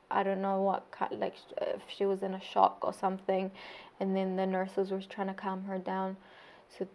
[0.09, 3.51] I don't know what like if she was in a shock or something,
[3.99, 6.17] and then the nurses were trying to calm her down,
[6.69, 6.87] so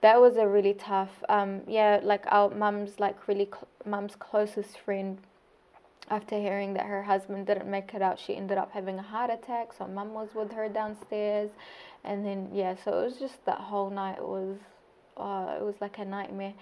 [0.00, 1.22] that was a really tough.
[1.28, 5.18] Um, yeah, like our mum's like really cl- mum's closest friend
[6.10, 9.30] after hearing that her husband didn't make it out, she ended up having a heart
[9.30, 9.72] attack.
[9.72, 11.50] So mum was with her downstairs,
[12.04, 14.56] and then yeah, so it was just that whole night was,
[15.16, 16.54] uh, it was like a nightmare.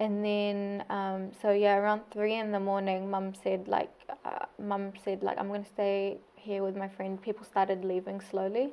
[0.00, 3.90] And then um, so yeah, around three in the morning, mum said like,
[4.24, 7.20] uh, mum said like I'm gonna stay here with my friend.
[7.22, 8.72] People started leaving slowly.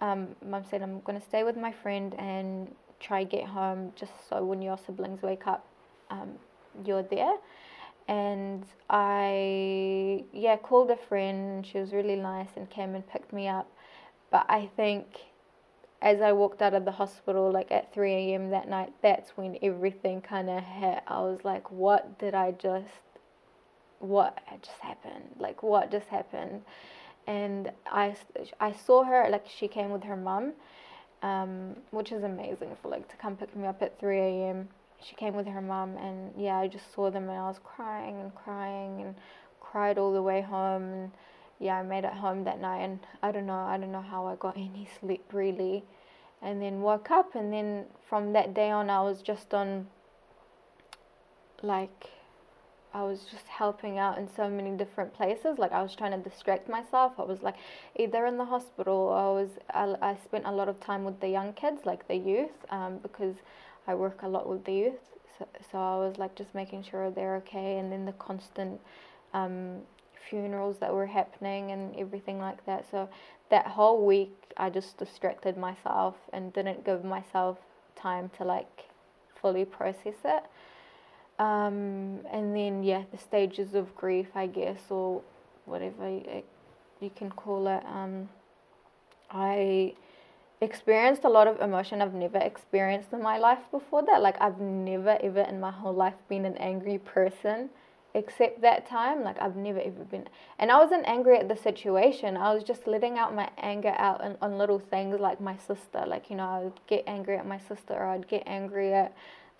[0.00, 4.44] Um, mum said I'm gonna stay with my friend and try get home just so
[4.44, 5.66] when your siblings wake up,
[6.10, 6.30] um,
[6.84, 7.34] you're there
[8.08, 11.66] and I yeah called a friend.
[11.66, 13.70] She was really nice and came and picked me up.
[14.30, 15.06] But I think
[16.02, 18.50] as I walked out of the hospital, like at 3 a.m.
[18.50, 21.02] that night, that's when everything kind of hit.
[21.06, 22.88] I was like, what did I just,
[24.00, 25.36] what just happened?
[25.38, 26.62] Like, what just happened?
[27.26, 28.16] And I,
[28.60, 30.52] I saw her, like, she came with her mum,
[31.22, 34.68] um, which is amazing for, like, to come pick me up at 3 a.m
[35.06, 38.20] she came with her mum, and yeah, I just saw them, and I was crying
[38.20, 39.14] and crying and
[39.60, 40.92] cried all the way home.
[40.92, 41.10] And
[41.58, 44.26] yeah, I made it home that night, and I don't know, I don't know how
[44.26, 45.84] I got any sleep really.
[46.42, 49.86] And then woke up, and then from that day on, I was just on
[51.62, 52.10] like
[52.92, 55.58] I was just helping out in so many different places.
[55.58, 57.14] Like I was trying to distract myself.
[57.18, 57.56] I was like
[57.96, 59.12] either in the hospital.
[59.12, 62.14] I was I, I spent a lot of time with the young kids, like the
[62.14, 63.34] youth, um, because
[63.86, 65.00] I work a lot with the youth,
[65.38, 68.80] so, so I was like just making sure they're okay, and then the constant
[69.32, 69.80] um,
[70.28, 72.86] funerals that were happening and everything like that.
[72.90, 73.08] So
[73.50, 77.58] that whole week, I just distracted myself and didn't give myself
[77.96, 78.84] time to like
[79.40, 80.44] fully process it.
[81.38, 85.22] Um, and then yeah, the stages of grief, I guess, or
[85.66, 86.42] whatever you,
[87.00, 87.82] you can call it.
[87.84, 88.28] Um,
[89.30, 89.94] I
[90.64, 94.22] experienced a lot of emotion I've never experienced in my life before that.
[94.22, 97.70] Like I've never ever in my whole life been an angry person
[98.14, 99.22] except that time.
[99.22, 102.36] Like I've never ever been and I wasn't angry at the situation.
[102.36, 106.04] I was just letting out my anger out on, on little things like my sister.
[106.06, 109.14] Like, you know, I would get angry at my sister or I'd get angry at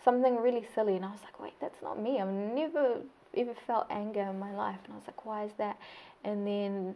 [0.04, 2.20] something really silly and I was like, wait, that's not me.
[2.20, 3.00] I've never
[3.36, 5.78] ever felt anger in my life and I was like, why is that?
[6.24, 6.94] And then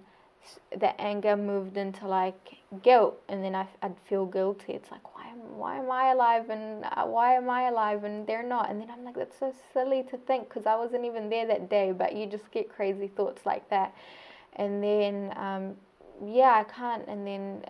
[0.77, 4.73] the anger moved into like guilt and then I, would feel guilty.
[4.73, 8.27] It's like why am, why am I alive and uh, why am I alive and
[8.27, 8.71] they're not?
[8.71, 11.69] And then I'm like that's so silly to think because I wasn't even there that
[11.69, 13.95] day but you just get crazy thoughts like that.
[14.57, 15.77] And then um,
[16.25, 17.65] yeah I can't and then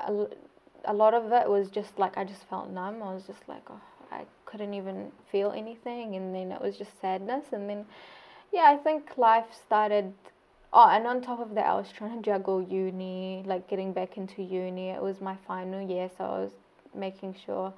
[0.00, 0.26] a,
[0.86, 3.02] a lot of it was just like I just felt numb.
[3.02, 3.80] I was just like oh
[4.12, 7.46] I couldn't even feel anything and then it was just sadness.
[7.52, 7.86] And then
[8.52, 10.12] yeah I think life started
[10.76, 14.16] Oh, and on top of that, I was trying to juggle uni, like getting back
[14.16, 14.88] into uni.
[14.88, 16.50] It was my final year, so I was
[16.92, 17.72] making sure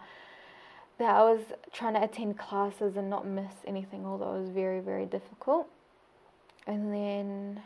[0.99, 1.43] that I was
[1.75, 5.69] trying to attend classes and not miss anything, although it was very, very difficult.
[6.67, 7.61] And then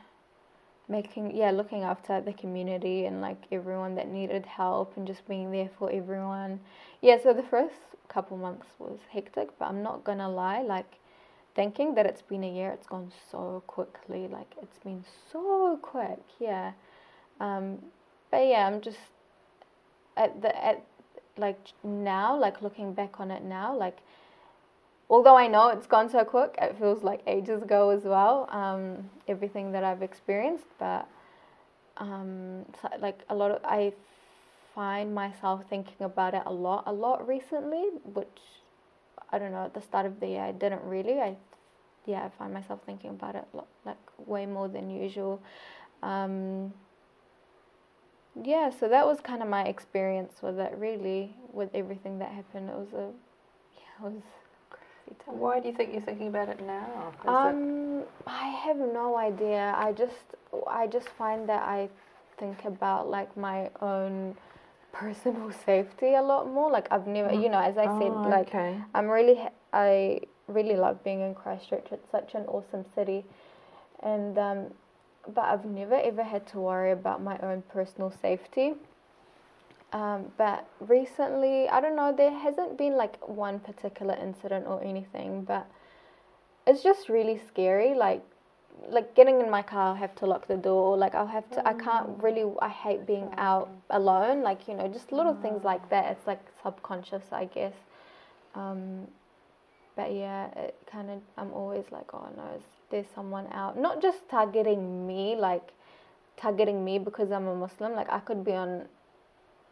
[0.88, 5.53] making, yeah, looking after the community and like everyone that needed help and just being
[5.53, 6.59] there for everyone.
[7.03, 7.77] Yeah, so the first
[8.09, 10.93] couple months was hectic, but I'm not gonna lie, like
[11.55, 14.29] thinking that it's been a year, it's gone so quickly.
[14.29, 16.73] Like it's been so quick, yeah.
[17.41, 17.79] Um,
[18.31, 18.99] but yeah, I'm just
[20.17, 20.85] at the at
[21.37, 23.99] like now, like looking back on it now, like
[25.09, 28.49] although I know it's gone so quick, it feels like ages ago as well.
[28.51, 31.09] Um, everything that I've experienced, but
[31.97, 32.65] um,
[33.01, 33.93] like a lot of I
[34.75, 38.29] find myself thinking about it a lot, a lot recently, which
[39.33, 41.21] I don't know, at the start of the year, I didn't really.
[41.21, 41.37] I,
[42.07, 43.45] yeah, I find myself thinking about it
[43.85, 45.40] like way more than usual.
[46.03, 46.73] Um,
[48.43, 52.71] yeah, so that was kind of my experience with it, really, with everything that happened.
[52.71, 53.11] It was a,
[53.77, 54.23] yeah, it was
[54.71, 55.38] crazy time.
[55.38, 57.12] Why do you think you're thinking about it now?
[57.23, 58.09] Is um, it...
[58.27, 59.75] I have no idea.
[59.77, 60.14] I just,
[60.69, 61.88] I just find that I
[62.38, 64.37] think about like my own
[64.92, 66.70] personal safety a lot more.
[66.70, 68.76] Like I've never, you know, as I said, oh, like okay.
[68.94, 69.40] I'm really,
[69.72, 71.87] I really love being in Christchurch.
[71.90, 73.24] It's such an awesome city,
[74.03, 74.66] and um,
[75.35, 78.74] but I've never ever had to worry about my own personal safety.
[79.92, 85.42] Um, but recently, I don't know, there hasn't been like one particular incident or anything,
[85.42, 85.66] but
[86.66, 87.94] it's just really scary.
[87.94, 88.22] Like
[88.89, 90.97] like getting in my car, I'll have to lock the door.
[90.97, 91.67] Like I'll have to.
[91.67, 92.23] I can't mm.
[92.23, 92.45] really.
[92.61, 94.43] I hate being out alone.
[94.43, 96.13] Like you know, just little things like that.
[96.13, 97.75] It's like subconscious, I guess.
[98.55, 99.07] Um,
[99.97, 101.21] but yeah, it kind of.
[101.37, 103.79] I'm always like, oh no, there's someone out.
[103.79, 105.73] Not just targeting me, like
[106.37, 107.95] targeting me because I'm a Muslim.
[107.95, 108.87] Like I could be on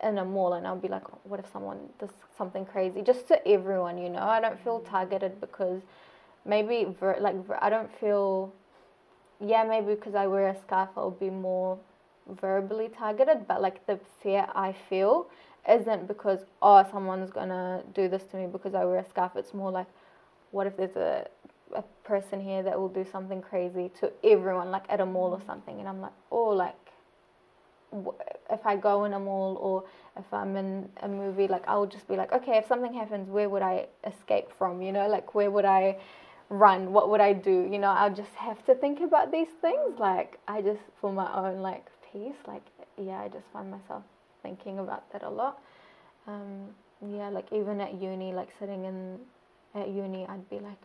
[0.02, 3.02] in a mall and I'll be like, oh, what if someone does something crazy?
[3.02, 4.22] Just to everyone, you know.
[4.22, 4.88] I don't feel mm.
[4.88, 5.80] targeted because
[6.44, 6.86] maybe
[7.20, 8.52] like I don't feel
[9.44, 11.78] yeah, maybe because I wear a scarf, I'll be more
[12.40, 13.46] verbally targeted.
[13.46, 15.28] But like the fear I feel
[15.68, 19.32] isn't because oh someone's gonna do this to me because I wear a scarf.
[19.36, 19.86] It's more like
[20.50, 21.26] what if there's a
[21.74, 25.40] a person here that will do something crazy to everyone, like at a mall or
[25.46, 26.74] something, and I'm like, oh, like
[28.50, 29.84] if I go in a mall or
[30.18, 33.48] if I'm in a movie, like I'll just be like, okay, if something happens, where
[33.48, 34.82] would I escape from?
[34.82, 35.96] You know, like where would I
[36.50, 37.68] run, what would I do?
[37.70, 39.98] You know, I'll just have to think about these things.
[39.98, 42.62] Like, I just, for my own, like, peace, like,
[42.96, 44.02] yeah, I just find myself
[44.42, 45.60] thinking about that a lot.
[46.26, 46.68] Um,
[47.06, 49.18] yeah, like, even at uni, like, sitting in,
[49.74, 50.80] at uni, I'd be like,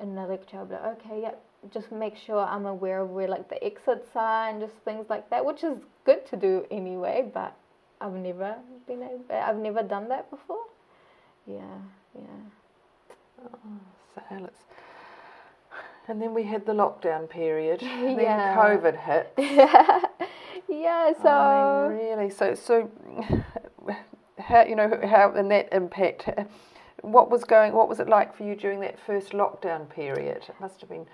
[0.00, 1.34] in a lecture, I'd be like, okay, yeah,
[1.72, 5.30] just make sure I'm aware of where, like, the exits are and just things like
[5.30, 7.56] that, which is good to do anyway, but
[8.00, 10.64] I've never been able, I've never done that before.
[11.46, 11.78] Yeah,
[12.14, 12.24] yeah.
[13.42, 13.80] Oh,
[14.14, 14.64] so let's
[16.06, 17.82] and then we had the lockdown period.
[18.04, 18.54] And yeah.
[18.54, 19.32] Then COVID hit.
[20.68, 21.12] yeah.
[21.22, 22.90] So I mean, really, so so
[24.38, 26.28] how you know how and that impact.
[27.02, 27.72] What was going?
[27.72, 30.44] What was it like for you during that first lockdown period?
[30.48, 31.06] It must have been.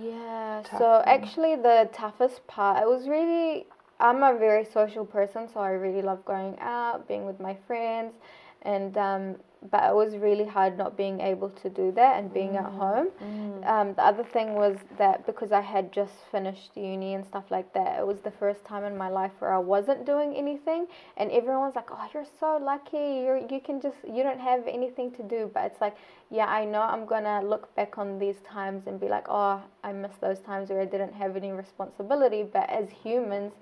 [0.00, 0.62] Yeah.
[0.78, 2.82] So actually, the toughest part.
[2.82, 3.66] It was really.
[4.00, 8.14] I'm a very social person, so I really love going out, being with my friends,
[8.62, 9.36] and um,
[9.70, 12.64] but it was really hard not being able to do that and being mm.
[12.64, 13.08] at home.
[13.22, 13.66] Mm.
[13.66, 17.72] Um, the other thing was that because I had just finished uni and stuff like
[17.74, 21.30] that, it was the first time in my life where I wasn't doing anything, and
[21.30, 23.22] everyone's like, "Oh, you're so lucky.
[23.24, 25.96] You're you can just you don't have anything to do." But it's like,
[26.30, 29.92] yeah, I know I'm gonna look back on these times and be like, "Oh, I
[29.92, 33.52] miss those times where I didn't have any responsibility." But as humans,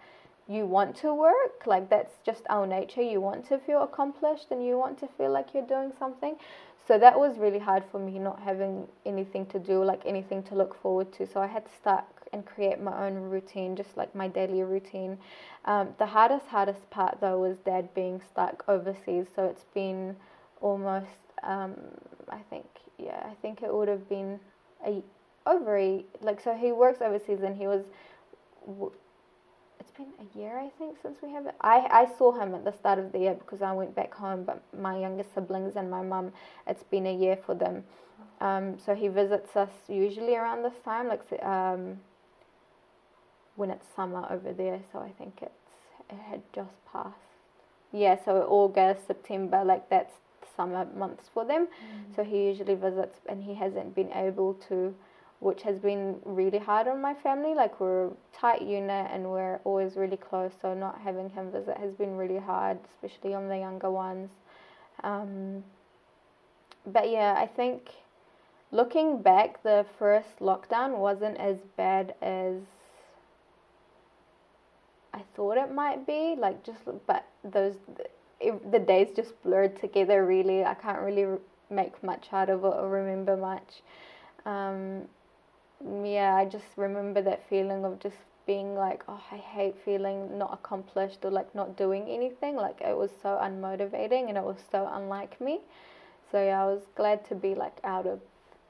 [0.49, 3.03] you want to work like that's just our nature.
[3.03, 6.37] You want to feel accomplished and you want to feel like you're doing something.
[6.87, 10.55] So that was really hard for me not having anything to do like anything to
[10.55, 11.27] look forward to.
[11.27, 15.19] So i had to start and create my own routine just like my daily routine.
[15.65, 19.27] Um, the hardest hardest part though was dad being stuck overseas.
[19.35, 20.17] So it's been
[20.61, 21.75] almost um,
[22.31, 22.67] i think
[22.99, 24.41] yeah i think it would have been
[24.87, 25.03] a
[25.47, 27.85] over a like so he works overseas and he was
[29.81, 31.55] it's been a year I think since we have it.
[31.61, 34.45] I I saw him at the start of the year because I went back home,
[34.45, 36.33] but my younger siblings and my mum,
[36.67, 37.85] it's been a year for them.
[38.41, 41.99] Um, so he visits us usually around this time, like um,
[43.57, 44.81] when it's summer over there.
[44.93, 45.53] So I think it's
[46.11, 47.15] it had just passed.
[47.93, 50.15] Yeah, so August, September, like that's
[50.57, 51.67] summer months for them.
[51.67, 52.17] Mm.
[52.17, 54.95] So he usually visits, and he hasn't been able to
[55.41, 57.55] which has been really hard on my family.
[57.55, 61.77] Like we're a tight unit and we're always really close, so not having him visit
[61.79, 64.31] has been really hard, especially on the younger ones.
[65.03, 65.63] Um,
[66.87, 67.91] but yeah, I think
[68.71, 72.57] looking back, the first lockdown wasn't as bad as
[75.13, 76.35] I thought it might be.
[76.39, 77.75] Like just, but those
[78.41, 80.25] the days just blurred together.
[80.25, 81.39] Really, I can't really
[81.71, 83.83] make much out of it or remember much.
[84.45, 85.09] Um,
[85.85, 90.53] yeah, I just remember that feeling of just being like, oh, I hate feeling not
[90.55, 92.57] accomplished or like not doing anything.
[92.57, 95.61] Like it was so unmotivating and it was so unlike me.
[96.31, 98.21] So yeah, I was glad to be like out of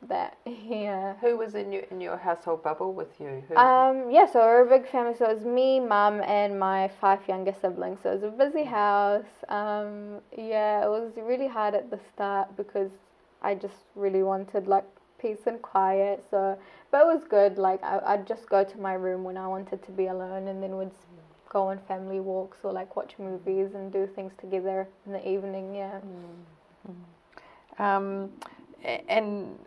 [0.08, 0.38] that.
[0.46, 1.14] yeah.
[1.20, 3.42] Who was in your in your household bubble with you?
[3.48, 3.56] Who?
[3.56, 4.10] Um.
[4.10, 4.26] Yeah.
[4.26, 5.14] So we're a big family.
[5.16, 8.00] So it was me, mum, and my five younger siblings.
[8.02, 9.44] So it was a busy house.
[9.48, 10.20] Um.
[10.36, 10.84] Yeah.
[10.84, 12.90] It was really hard at the start because
[13.42, 14.84] I just really wanted like
[15.26, 16.24] peace and quiet.
[16.30, 16.58] So,
[16.90, 17.58] but it was good.
[17.58, 20.62] Like I, I'd just go to my room when I wanted to be alone, and
[20.62, 20.92] then would
[21.48, 25.74] go on family walks or like watch movies and do things together in the evening.
[25.74, 26.00] Yeah.
[26.88, 27.82] Mm-hmm.
[27.82, 28.30] Um,
[29.08, 29.58] and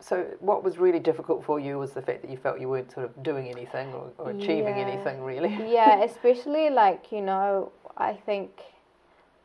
[0.00, 2.92] so, what was really difficult for you was the fact that you felt you weren't
[2.92, 4.88] sort of doing anything or, or achieving yeah.
[4.88, 5.48] anything really.
[5.72, 8.50] yeah, especially like you know, I think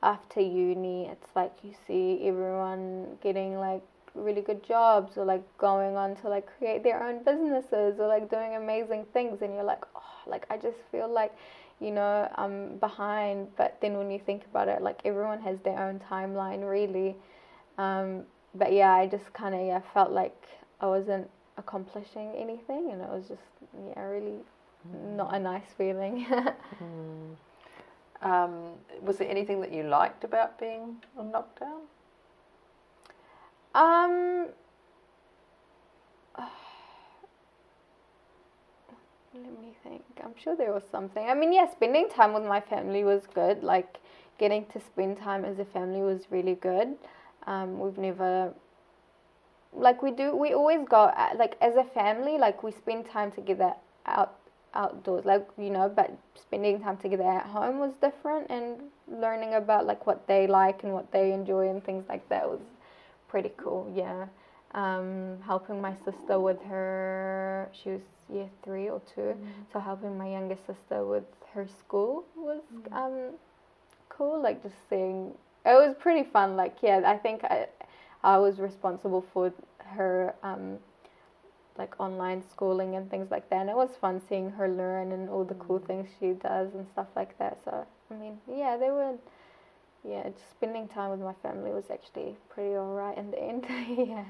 [0.03, 3.83] after uni, it's like you see everyone getting like
[4.17, 8.29] really good jobs or like going on to like create their own businesses or like
[8.29, 11.33] doing amazing things and you're like oh like I just feel like
[11.79, 15.79] you know I'm behind but then when you think about it like everyone has their
[15.79, 17.15] own timeline really
[17.77, 18.23] um,
[18.55, 20.47] but yeah I just kind of yeah felt like
[20.81, 23.41] I wasn't accomplishing anything and it was just
[23.95, 24.39] yeah really
[24.87, 25.15] mm.
[25.15, 26.25] not a nice feeling
[26.83, 27.35] mm.
[28.21, 31.81] um, was there anything that you liked about being on lockdown
[33.77, 34.47] um,
[39.33, 40.03] let me think.
[40.23, 41.27] I'm sure there was something.
[41.29, 43.63] I mean, yeah, spending time with my family was good.
[43.63, 43.97] Like,
[44.39, 46.95] getting to spend time as a family was really good.
[47.45, 48.53] Um, we've never,
[49.73, 53.73] like, we do, we always go, like, as a family, like, we spend time together
[54.05, 54.33] out
[54.73, 59.85] outdoors like you know but spending time together at home was different and learning about
[59.87, 62.59] like what they like and what they enjoy and things like that was
[63.27, 63.91] pretty cool.
[63.95, 64.27] Yeah.
[64.73, 69.45] Um, helping my sister with her, she was year three or 2 mm-hmm.
[69.71, 72.93] so helping my younger sister with her school was mm-hmm.
[72.93, 73.31] um,
[74.09, 74.41] cool.
[74.41, 75.33] Like just seeing,
[75.65, 76.55] it was pretty fun.
[76.55, 77.67] Like yeah, I think I,
[78.23, 80.77] I was responsible for her um,
[81.77, 83.61] like online schooling and things like that.
[83.61, 85.87] And it was fun seeing her learn and all the cool mm-hmm.
[85.87, 87.59] things she does and stuff like that.
[87.63, 89.15] So I mean, yeah, they were
[90.07, 93.65] yeah, just spending time with my family was actually pretty alright in the end.
[93.97, 94.25] yeah.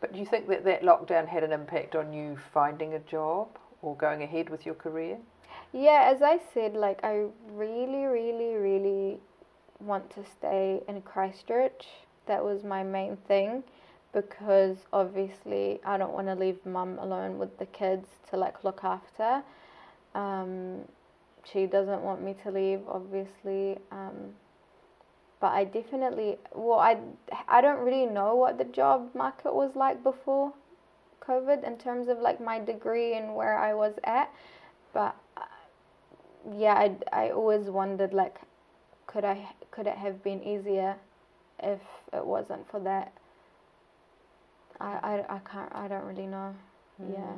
[0.00, 3.48] But do you think that that lockdown had an impact on you finding a job
[3.82, 5.18] or going ahead with your career?
[5.72, 9.18] Yeah, as I said, like I really, really, really
[9.80, 11.86] want to stay in Christchurch.
[12.26, 13.64] That was my main thing
[14.12, 18.84] because obviously I don't want to leave mum alone with the kids to like look
[18.84, 19.42] after.
[20.14, 20.82] Um,
[21.44, 23.78] she doesn't want me to leave, obviously.
[23.90, 24.34] Um,
[25.44, 26.96] but I definitely well I
[27.48, 30.54] I don't really know what the job market was like before
[31.20, 34.30] COVID in terms of like my degree and where I was at,
[34.94, 35.42] but uh,
[36.56, 38.36] yeah, I I always wondered like
[39.06, 39.36] could I
[39.70, 40.96] could it have been easier
[41.62, 41.82] if
[42.14, 43.12] it wasn't for that.
[44.80, 46.54] I I, I can't I don't really know.
[47.02, 47.12] Mm.
[47.18, 47.36] Yeah.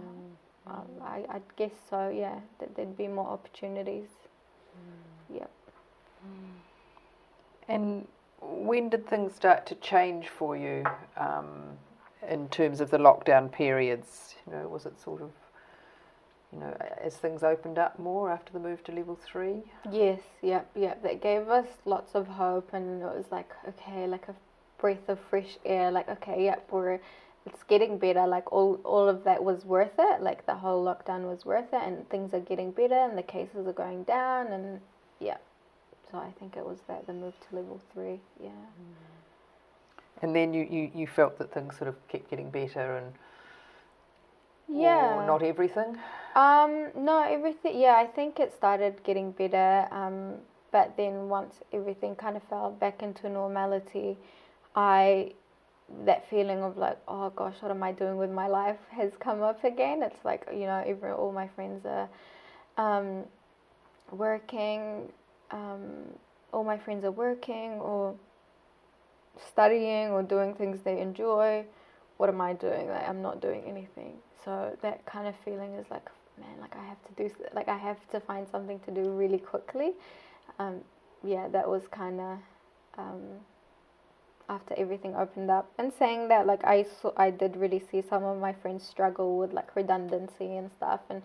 [0.69, 4.11] Um, I, I guess so, yeah, that there'd be more opportunities.
[4.77, 5.39] Mm.
[5.39, 5.51] Yep.
[6.27, 6.76] Mm.
[7.69, 8.07] And
[8.41, 10.85] when did things start to change for you
[11.17, 11.77] um,
[12.29, 14.35] in terms of the lockdown periods?
[14.47, 15.31] You know, was it sort of
[16.53, 19.63] you know, as things opened up more after the move to level three?
[19.91, 21.03] Yes, yep, yep.
[21.03, 24.35] That gave us lots of hope, and it was like, okay, like a
[24.79, 25.91] breath of fresh air.
[25.91, 27.01] Like, okay, yep, we're
[27.45, 28.27] it's getting better.
[28.27, 30.23] Like all all of that was worth it.
[30.23, 33.67] Like the whole lockdown was worth it, and things are getting better, and the cases
[33.67, 34.81] are going down, and
[35.21, 35.39] yeah.
[36.11, 38.51] So I think it was that the move to level three, yeah.
[40.23, 43.13] And then you, you, you felt that things sort of kept getting better and
[44.69, 45.25] yeah.
[45.27, 45.97] Not everything?
[46.35, 47.81] Um, no, everything.
[47.81, 49.87] Yeah, I think it started getting better.
[49.93, 50.35] Um,
[50.73, 54.19] but then once everything kind of fell back into normality,
[54.75, 55.33] I
[56.05, 59.43] that feeling of like, oh gosh, what am I doing with my life has come
[59.43, 60.03] up again.
[60.03, 62.09] It's like you know, every all my friends are
[62.77, 63.25] um,
[64.11, 65.09] working.
[65.51, 65.83] Um,
[66.53, 68.15] all my friends are working or
[69.53, 71.65] studying or doing things they enjoy.
[72.17, 72.89] What am I doing?
[72.89, 74.15] Like I'm not doing anything.
[74.45, 77.77] So that kind of feeling is like, man, like I have to do, like I
[77.77, 79.93] have to find something to do really quickly.
[80.59, 80.81] Um,
[81.25, 82.39] yeah, that was kind of
[82.97, 83.23] um,
[84.49, 85.71] after everything opened up.
[85.79, 89.39] And saying that, like I saw, I did really see some of my friends struggle
[89.39, 91.23] with like redundancy and stuff, and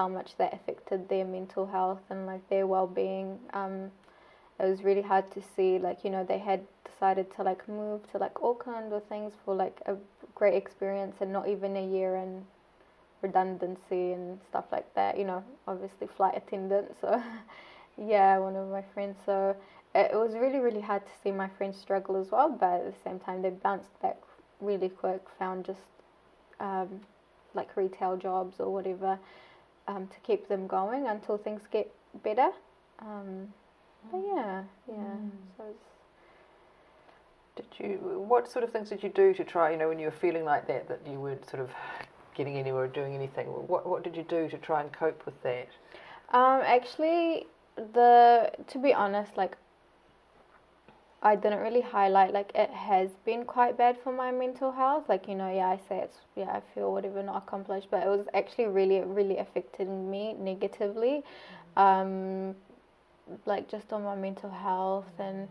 [0.00, 3.38] how much that affected their mental health and like their well-being.
[3.52, 3.90] Um,
[4.58, 8.10] it was really hard to see, like you know, they had decided to like move
[8.12, 9.96] to like Auckland or things for like a
[10.34, 12.46] great experience, and not even a year and
[13.20, 15.18] redundancy and stuff like that.
[15.18, 16.96] You know, obviously flight attendant.
[17.02, 17.22] So
[17.98, 19.18] yeah, one of my friends.
[19.26, 19.54] So
[19.94, 22.48] it was really really hard to see my friends struggle as well.
[22.48, 24.16] But at the same time, they bounced back
[24.62, 25.20] really quick.
[25.38, 25.86] Found just
[26.58, 27.00] um,
[27.52, 29.18] like retail jobs or whatever
[29.90, 32.50] um, to keep them going until things get better.
[33.00, 33.52] Um,
[34.10, 34.94] but yeah, yeah.
[34.94, 35.30] Mm.
[35.56, 35.64] So
[37.56, 38.24] did you?
[38.28, 39.70] What sort of things did you do to try?
[39.72, 41.70] You know, when you were feeling like that, that you weren't sort of
[42.34, 43.46] getting anywhere or doing anything.
[43.46, 45.68] What what did you do to try and cope with that?
[46.32, 49.56] Um, actually, the to be honest, like
[51.22, 55.08] I didn't really highlight like it has been quite bad for my mental health.
[55.08, 58.08] Like you know, yeah, I say it's yeah, I feel whatever not accomplished, but it
[58.08, 61.22] was actually really really affecting me negatively,
[61.76, 62.54] um,
[63.46, 65.48] like just on my mental health and.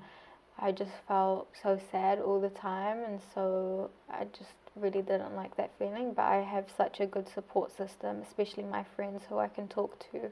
[0.62, 5.56] I just felt so sad all the time, and so I just really didn't like
[5.56, 6.14] that feeling.
[6.14, 9.98] But I have such a good support system, especially my friends who I can talk
[10.12, 10.32] to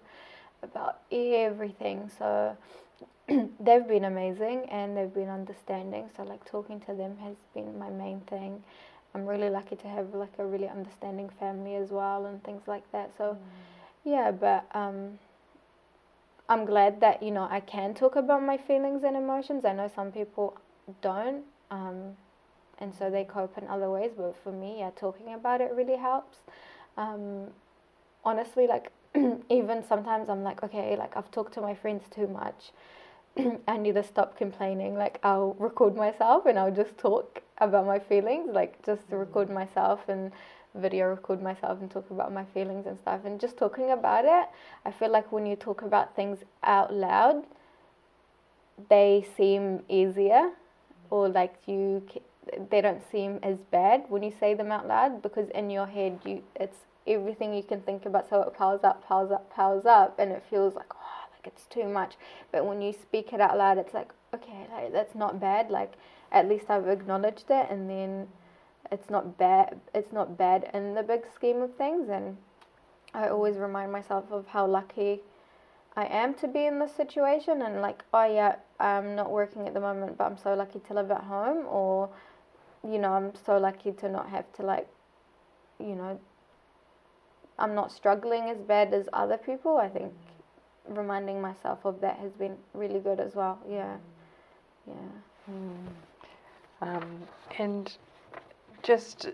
[0.61, 2.11] about everything.
[2.19, 2.57] So
[3.59, 6.09] they've been amazing and they've been understanding.
[6.15, 8.63] So, like, talking to them has been my main thing.
[9.13, 12.89] I'm really lucky to have like a really understanding family as well and things like
[12.91, 13.11] that.
[13.17, 13.37] So, mm.
[14.03, 15.17] yeah, but um,
[16.49, 19.65] I'm glad that you know I can talk about my feelings and emotions.
[19.65, 20.57] I know some people
[21.01, 22.15] don't, um,
[22.79, 24.11] and so they cope in other ways.
[24.15, 26.37] But for me, yeah, talking about it really helps.
[26.95, 27.47] Um,
[28.23, 28.91] honestly, like
[29.49, 32.71] even sometimes I'm like, okay, like I've talked to my friends too much.
[33.67, 34.95] I need to stop complaining.
[34.95, 39.53] Like I'll record myself and I'll just talk about my feelings, like just record mm.
[39.53, 40.31] myself and
[40.75, 44.47] video record myself and talk about my feelings and stuff and just talking about it
[44.85, 47.43] i feel like when you talk about things out loud
[48.89, 50.51] they seem easier
[51.09, 52.03] or like you
[52.69, 56.19] they don't seem as bad when you say them out loud because in your head
[56.25, 60.19] you it's everything you can think about so it piles up piles up piles up
[60.19, 60.97] and it feels like like
[61.47, 62.15] it's too much.
[62.51, 65.69] But when you speak it out loud it's like okay like, that's not bad.
[65.69, 65.93] Like
[66.31, 68.27] at least i've acknowledged it and then
[68.91, 72.09] it's not bad it's not bad in the big scheme of things.
[72.09, 72.37] And
[73.13, 75.21] I always remind myself of how lucky
[75.95, 77.61] I am to be in this situation.
[77.61, 80.93] And like oh yeah I'm not working at the moment but I'm so lucky to
[80.93, 81.65] live at home.
[81.67, 82.09] Or
[82.83, 84.87] you know I'm so lucky to not have to like
[85.79, 86.19] you know
[87.59, 89.77] I'm not struggling as bad as other people.
[89.77, 90.13] I think
[90.89, 93.97] reminding myself of that has been really good as well yeah
[94.87, 95.87] yeah mm.
[96.81, 97.23] um,
[97.57, 97.97] and
[98.83, 99.27] just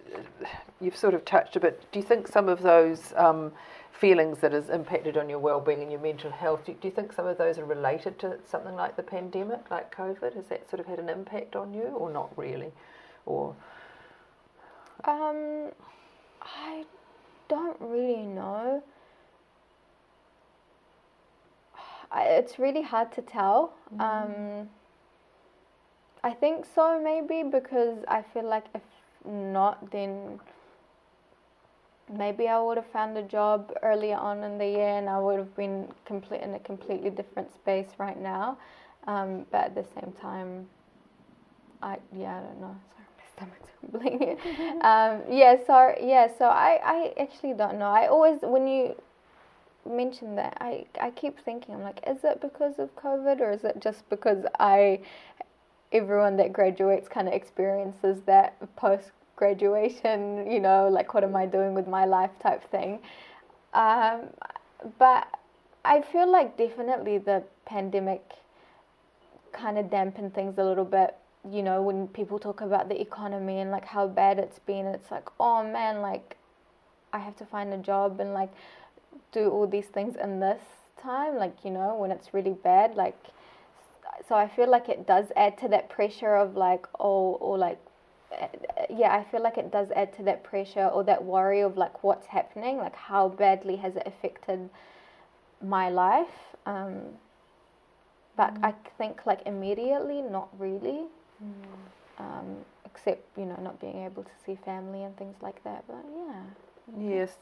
[0.81, 1.81] you've sort of touched a bit.
[1.91, 3.51] Do you think some of those um,
[3.91, 7.13] feelings that has impacted on your well-being and your mental health, do, do, you think
[7.13, 10.35] some of those are related to something like the pandemic, like COVID?
[10.35, 12.71] Has that sort of had an impact on you, or not really,
[13.25, 13.55] or?
[15.05, 15.69] Um,
[16.41, 16.85] I
[17.47, 18.83] don't really know.
[22.13, 23.73] I, it's really hard to tell.
[23.93, 24.01] Mm-hmm.
[24.01, 24.69] Um,
[26.23, 28.81] I think so, maybe because I feel like if
[29.25, 30.39] not, then
[32.11, 35.37] maybe I would have found a job earlier on in the year and I would
[35.37, 38.57] have been complete in a completely different space right now.
[39.07, 40.67] Um, but at the same time,
[41.81, 42.75] I yeah I don't know.
[42.95, 44.81] Sorry, my stomach's rumbling.
[44.81, 47.89] um, yeah, so yeah, so I I actually don't know.
[47.89, 48.95] I always when you
[49.89, 53.63] mention that, I, I keep thinking, I'm like, is it because of COVID or is
[53.63, 55.01] it just because I,
[55.91, 61.45] everyone that graduates kind of experiences that post graduation, you know, like what am I
[61.45, 62.99] doing with my life type thing.
[63.73, 64.29] Um,
[64.99, 65.27] but
[65.85, 68.21] I feel like definitely the pandemic
[69.51, 71.15] kind of dampened things a little bit.
[71.49, 75.11] You know, when people talk about the economy and like how bad it's been, it's
[75.11, 76.37] like, oh man, like
[77.11, 78.51] I have to find a job and like
[79.33, 80.61] do all these things in this
[81.01, 82.95] time, like, you know, when it's really bad.
[82.95, 83.17] Like,
[84.27, 87.79] so I feel like it does add to that pressure of like, oh, or like,
[88.89, 92.03] yeah, I feel like it does add to that pressure or that worry of like
[92.03, 94.69] what's happening, like how badly has it affected
[95.61, 96.55] my life.
[96.65, 97.01] Um,
[98.35, 98.65] but mm.
[98.65, 101.05] I think like immediately, not really.
[101.43, 101.67] Mm.
[102.19, 105.83] Um, except you know not being able to see family and things like that.
[105.87, 106.41] But yeah.
[106.97, 107.35] Yes.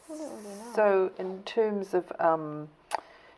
[0.75, 2.69] So in terms of um,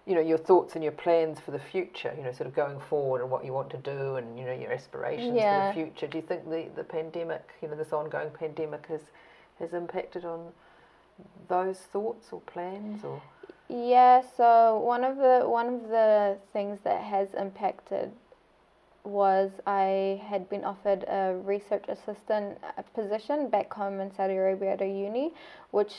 [0.06, 2.80] you know your thoughts and your plans for the future, you know, sort of going
[2.90, 5.72] forward and what you want to do, and you know your aspirations yeah.
[5.72, 6.08] for the future.
[6.08, 9.02] Do you think the the pandemic, you know, this ongoing pandemic has
[9.60, 10.52] has impacted on
[11.48, 13.22] those thoughts or plans or?
[13.70, 18.12] Yeah, so one of the one of the things that has impacted
[19.04, 24.74] was I had been offered a research assistant uh, position back home in Saudi Arabia
[24.74, 25.34] at a uni,
[25.72, 25.94] which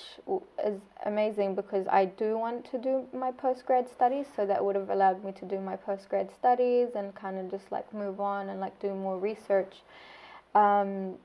[0.64, 4.88] is amazing because I do want to do my postgrad studies, so that would have
[4.88, 8.58] allowed me to do my postgrad studies and kind of just like move on and
[8.58, 9.82] like do more research.
[10.54, 11.16] Um,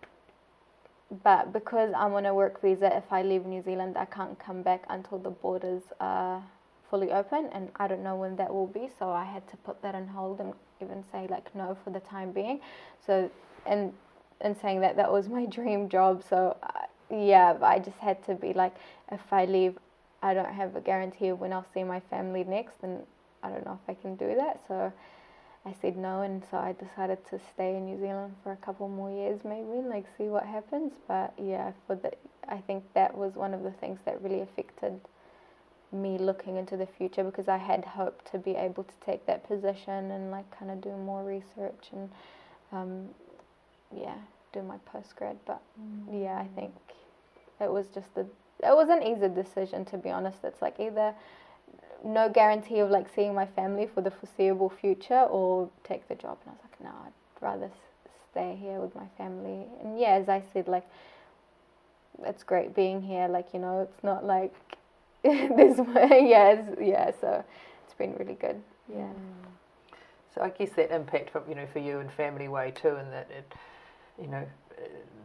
[1.23, 4.63] but because I'm on a work visa, if I leave New Zealand, I can't come
[4.63, 6.43] back until the borders are
[6.89, 8.89] fully open, and I don't know when that will be.
[8.99, 11.99] So I had to put that on hold and even say like no for the
[11.99, 12.59] time being.
[13.05, 13.29] So
[13.65, 13.93] and
[14.41, 16.23] and saying that that was my dream job.
[16.27, 18.75] So uh, yeah, I just had to be like,
[19.11, 19.77] if I leave,
[20.21, 23.03] I don't have a guarantee of when I'll see my family next, and
[23.43, 24.61] I don't know if I can do that.
[24.67, 24.91] So
[25.65, 28.87] I said no, and so I decided to stay in New Zealand for a couple
[28.87, 30.93] more years, maybe, and like see what happens.
[31.07, 32.11] But yeah, for the,
[32.47, 34.99] I think that was one of the things that really affected
[35.91, 39.47] me looking into the future because I had hoped to be able to take that
[39.47, 42.09] position and like kind of do more research and
[42.71, 43.09] um,
[43.95, 44.15] yeah,
[44.53, 45.37] do my postgrad.
[45.45, 46.23] But mm.
[46.23, 46.73] yeah, I think
[47.59, 50.39] it was just a, it was an easy decision to be honest.
[50.43, 51.13] It's like either
[52.03, 56.37] no guarantee of like seeing my family for the foreseeable future or take the job.
[56.45, 57.69] And I was like, no, I'd rather
[58.31, 59.65] stay here with my family.
[59.81, 60.87] And yeah, as I said, like,
[62.23, 63.27] it's great being here.
[63.27, 64.53] Like, you know, it's not like
[65.23, 66.25] this way.
[66.29, 67.43] Yeah, yeah, so
[67.85, 68.61] it's been really good.
[68.91, 69.01] Yeah.
[69.01, 69.95] Mm.
[70.33, 73.11] So I guess that impact for, you know, for you and family way too, and
[73.11, 73.53] that it,
[74.21, 74.45] you know,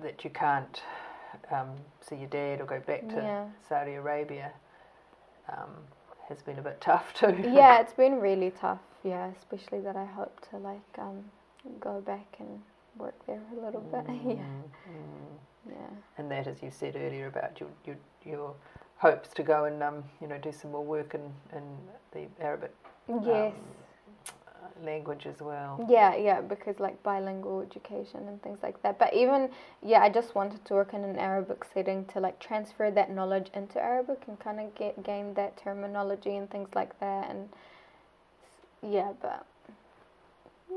[0.02, 0.82] that you can't
[1.50, 1.70] um,
[2.00, 3.46] see your dad or go back to yeah.
[3.68, 4.52] Saudi Arabia.
[5.48, 5.70] Um,
[6.28, 7.36] has been a bit tough too.
[7.44, 8.80] yeah, it's been really tough.
[9.02, 11.24] Yeah, especially that I hope to like um,
[11.80, 12.60] go back and
[12.96, 14.06] work there a little bit.
[14.06, 14.92] Mm, yeah.
[14.92, 15.68] Mm.
[15.68, 15.96] Yeah.
[16.18, 18.54] And that, as you said earlier, about your your, your
[19.04, 21.20] hopes to go and um, you know do some more work in,
[21.54, 21.62] in
[22.12, 22.74] the Arabic.
[23.06, 23.52] Yes.
[23.52, 23.74] Um,
[24.82, 25.86] language as well.
[25.88, 28.98] Yeah, yeah, because like bilingual education and things like that.
[28.98, 29.50] But even
[29.82, 33.48] yeah, I just wanted to work in an Arabic setting to like transfer that knowledge
[33.54, 37.30] into Arabic and kind of get gain that terminology and things like that.
[37.30, 37.50] And
[38.82, 39.46] yeah, but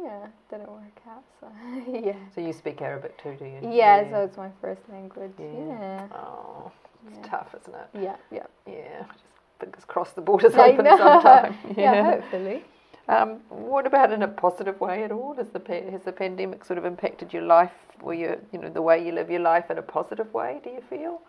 [0.03, 1.23] yeah, didn't work out.
[1.39, 1.47] So
[1.87, 2.19] yeah.
[2.35, 3.59] So you speak Arabic too, do you?
[3.63, 4.11] Yeah, yeah.
[4.11, 5.31] so it's my first language.
[5.39, 5.67] Yeah.
[5.69, 6.07] yeah.
[6.11, 6.71] Oh,
[7.07, 7.29] it's yeah.
[7.29, 7.87] tough, isn't it?
[7.93, 8.45] Yeah, yeah.
[8.67, 9.03] Yeah.
[9.07, 9.23] Just
[9.59, 11.57] fingers crossed the borders open sometime.
[11.77, 11.93] Yeah.
[11.93, 12.63] yeah, hopefully.
[13.07, 15.33] Um, what about in a positive way at all?
[15.35, 18.81] Has the has the pandemic sort of impacted your life, or your you know the
[18.81, 20.59] way you live your life in a positive way?
[20.63, 21.21] Do you feel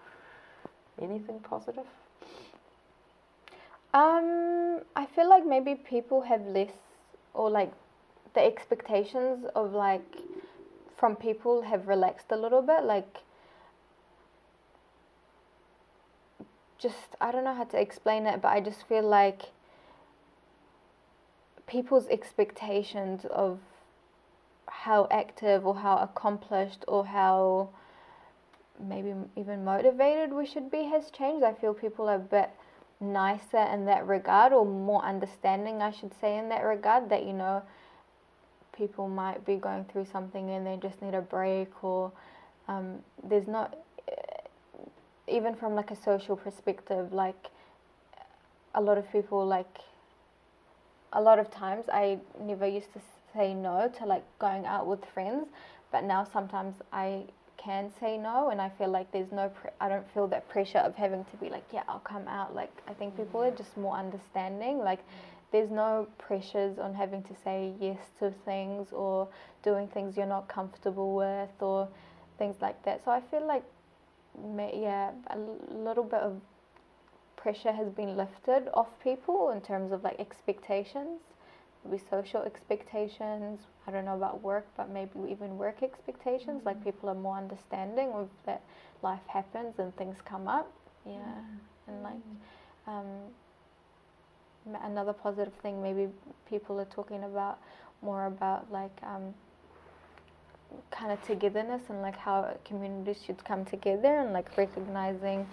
[1.00, 1.86] anything positive?
[3.94, 6.72] Um, I feel like maybe people have less,
[7.32, 7.72] or like
[8.34, 10.02] the expectations of like
[10.98, 12.82] from people have relaxed a little bit.
[12.84, 13.18] Like,
[16.78, 19.42] just I don't know how to explain it, but I just feel like
[21.66, 23.58] people's expectations of
[24.66, 27.68] how active or how accomplished or how
[28.80, 31.44] maybe even motivated we should be has changed.
[31.44, 32.50] I feel people are a bit
[33.00, 37.32] nicer in that regard or more understanding, I should say, in that regard that, you
[37.32, 37.62] know,
[38.72, 42.12] people might be going through something and they just need a break or
[42.68, 43.76] um, there's not,
[45.30, 47.48] even from like a social perspective, like
[48.74, 49.78] a lot of people like
[51.12, 53.00] a lot of times I never used to
[53.34, 55.46] say no to like going out with friends,
[55.90, 57.24] but now sometimes I
[57.56, 59.48] can say no, and I feel like there's no.
[59.48, 62.54] Pre- I don't feel that pressure of having to be like, yeah, I'll come out.
[62.54, 64.78] Like I think people are just more understanding.
[64.78, 65.00] Like
[65.50, 69.28] there's no pressures on having to say yes to things or
[69.62, 71.88] doing things you're not comfortable with or
[72.38, 73.04] things like that.
[73.04, 73.64] So I feel like,
[74.74, 75.38] yeah, a
[75.72, 76.40] little bit of
[77.36, 81.20] pressure has been lifted off people in terms of like expectations,
[81.84, 83.60] maybe social expectations.
[83.86, 86.58] I don't know about work, but maybe even work expectations.
[86.58, 86.66] Mm-hmm.
[86.66, 88.62] Like people are more understanding of that
[89.02, 90.72] life happens and things come up.
[91.06, 91.92] Yeah, mm-hmm.
[91.92, 92.22] and like.
[92.86, 93.06] Um,
[94.82, 96.08] another positive thing maybe
[96.48, 97.58] people are talking about
[98.02, 99.34] more about like um,
[100.90, 105.46] kind of togetherness and like how communities should come together and like recognizing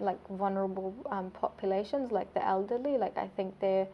[0.00, 2.96] like vulnerable um, populations like the elderly.
[2.98, 3.86] Like i think they're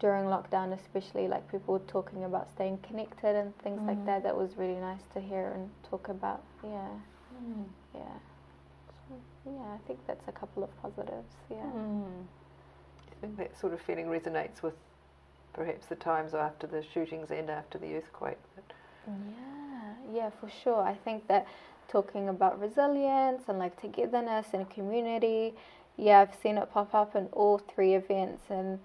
[0.00, 3.86] during lockdown especially like people talking about staying connected and things mm.
[3.86, 4.22] like that.
[4.22, 6.42] That was really nice to hear and talk about.
[6.62, 6.88] Yeah.
[7.42, 7.64] Mm.
[7.94, 8.00] yeah.
[9.08, 9.14] So,
[9.46, 11.34] yeah i think that's a couple of positives.
[11.50, 11.70] Yeah.
[11.74, 12.24] Mm.
[13.20, 14.74] Think that sort of feeling resonates with
[15.54, 18.38] perhaps the times after the shootings and after the earthquake.
[19.06, 19.12] Yeah,
[20.14, 20.80] yeah, for sure.
[20.82, 21.46] I think that
[21.88, 25.54] talking about resilience and like togetherness and community,
[25.96, 28.78] yeah, I've seen it pop up in all three events, and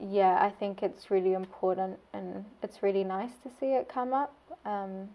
[0.00, 4.34] yeah, I think it's really important and it's really nice to see it come up.
[4.64, 5.08] Um,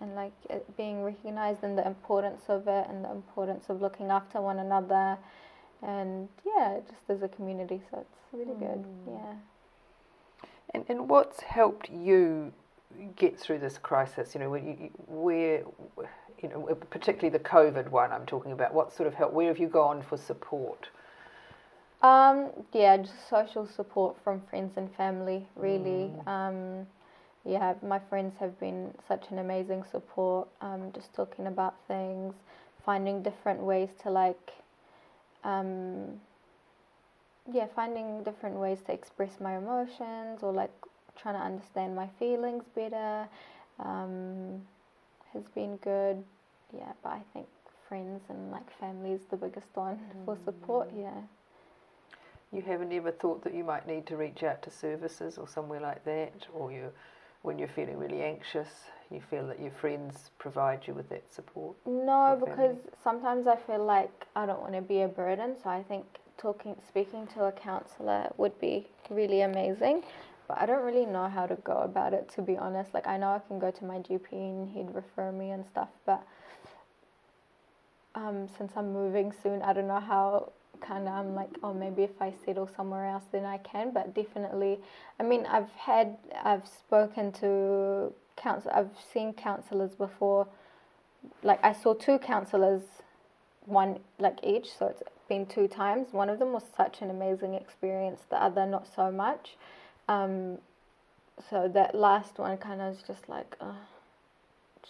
[0.00, 4.10] and like it being recognized and the importance of it and the importance of looking
[4.10, 5.16] after one another
[5.82, 7.80] and yeah, just as a community.
[7.90, 8.60] So it's really mm.
[8.60, 8.84] good.
[9.06, 9.34] Yeah.
[10.72, 12.52] And and what's helped you
[13.16, 14.34] get through this crisis?
[14.34, 15.64] You know, where,
[16.42, 18.74] you know, particularly the COVID one I'm talking about.
[18.74, 19.32] What sort of help?
[19.32, 20.88] Where have you gone for support?
[22.02, 26.12] Um, yeah, just social support from friends and family, really.
[26.26, 26.28] Mm.
[26.28, 26.86] Um,
[27.46, 30.48] yeah, my friends have been such an amazing support.
[30.60, 32.34] Um, just talking about things,
[32.84, 34.52] finding different ways to like
[35.44, 36.20] um,
[37.52, 40.72] yeah, finding different ways to express my emotions or like
[41.20, 43.28] trying to understand my feelings better
[43.80, 44.60] um,
[45.32, 46.22] has been good.
[46.76, 47.46] Yeah, but I think
[47.88, 50.24] friends and like family is the biggest one mm.
[50.24, 50.94] for support.
[50.94, 51.02] Mm.
[51.02, 51.20] Yeah.
[52.52, 55.80] You haven't ever thought that you might need to reach out to services or somewhere
[55.80, 56.92] like that, or you,
[57.42, 58.68] when you're feeling really anxious,
[59.10, 61.74] you feel that your friends provide you with that support?
[61.84, 65.56] No, because sometimes I feel like I don't want to be a burden.
[65.60, 66.04] So I think
[66.38, 70.04] talking, speaking to a counselor would be really amazing.
[70.46, 72.92] But I don't really know how to go about it, to be honest.
[72.92, 75.88] Like, I know I can go to my GP and he'd refer me and stuff,
[76.04, 76.22] but
[78.14, 82.02] um, since I'm moving soon, I don't know how kind of I'm like, oh, maybe
[82.02, 83.92] if I settle somewhere else, then I can.
[83.92, 84.78] But definitely,
[85.18, 88.70] I mean, I've had, I've spoken to counsel.
[88.74, 90.46] I've seen counselors before.
[91.42, 92.82] Like I saw two counselors,
[93.64, 96.08] one like each, so it's been two times.
[96.12, 98.22] One of them was such an amazing experience.
[98.28, 99.56] The other not so much.
[100.08, 100.58] Um,
[101.50, 103.72] so that last one kind of was just like, uh,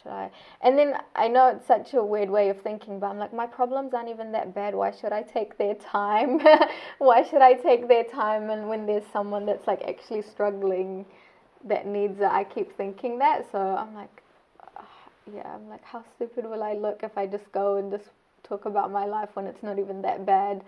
[0.03, 0.31] should I?
[0.61, 3.47] And then I know it's such a weird way of thinking, but I'm like, my
[3.47, 4.75] problems aren't even that bad.
[4.75, 6.41] Why should I take their time?
[6.99, 8.51] Why should I take their time?
[8.51, 11.07] And when there's someone that's like actually struggling
[11.65, 12.27] that needs it.
[12.27, 14.23] I keep thinking that, so I'm like,
[14.77, 14.83] uh,
[15.35, 18.11] yeah, I'm like, how stupid will I look if I just go and just
[18.43, 20.63] talk about my life when it's not even that bad?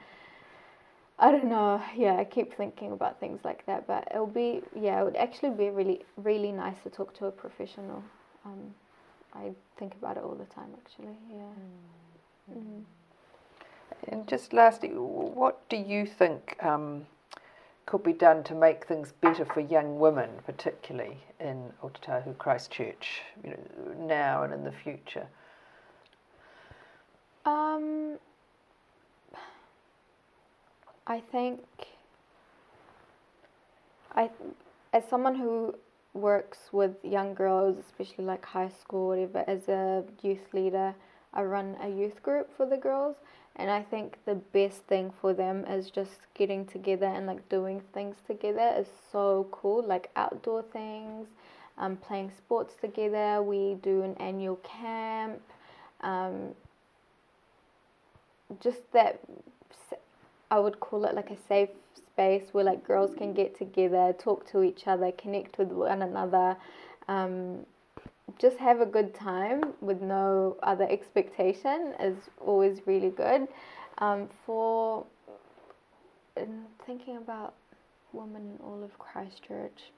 [1.19, 1.83] I don't know.
[1.97, 5.51] Yeah, I keep thinking about things like that, but it'll be yeah, it would actually
[5.51, 8.03] be really really nice to talk to a professional.
[8.45, 8.75] Um,
[9.35, 11.17] I think about it all the time, actually.
[11.31, 12.53] Yeah.
[12.53, 12.59] Mm.
[12.59, 12.83] Mm.
[14.09, 16.57] And just lastly, what do you think?
[16.62, 17.07] Um,
[17.87, 23.51] could be done to make things better for young women, particularly in Ōtautahi Christchurch, you
[23.51, 25.29] know, now and in the future?
[27.45, 28.19] Um,
[31.07, 31.61] I think
[34.12, 34.30] I,
[34.92, 35.74] as someone who
[36.14, 40.94] works with young girls, especially like high school, whatever, as a youth leader,
[41.32, 43.16] I run a youth group for the girls,
[43.57, 47.82] and I think the best thing for them is just getting together and like doing
[47.92, 51.28] things together is so cool, like outdoor things,
[51.78, 53.42] um, playing sports together.
[53.42, 55.40] We do an annual camp.
[56.00, 56.54] Um,
[58.61, 59.20] just that
[60.51, 64.47] I would call it like a safe space where like girls can get together, talk
[64.53, 66.57] to each other, connect with one another.
[67.09, 67.66] Um,
[68.38, 73.49] just have a good time with no other expectation is always really good.
[73.99, 75.07] Um, for
[76.84, 77.55] thinking about
[78.12, 79.90] women in all of Christchurch,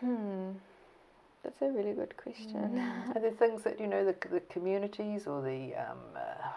[0.00, 0.50] hmm,
[1.42, 2.80] That's a really good question.
[2.80, 3.16] Mm.
[3.16, 6.48] Are there things that you know the the communities or the um, uh,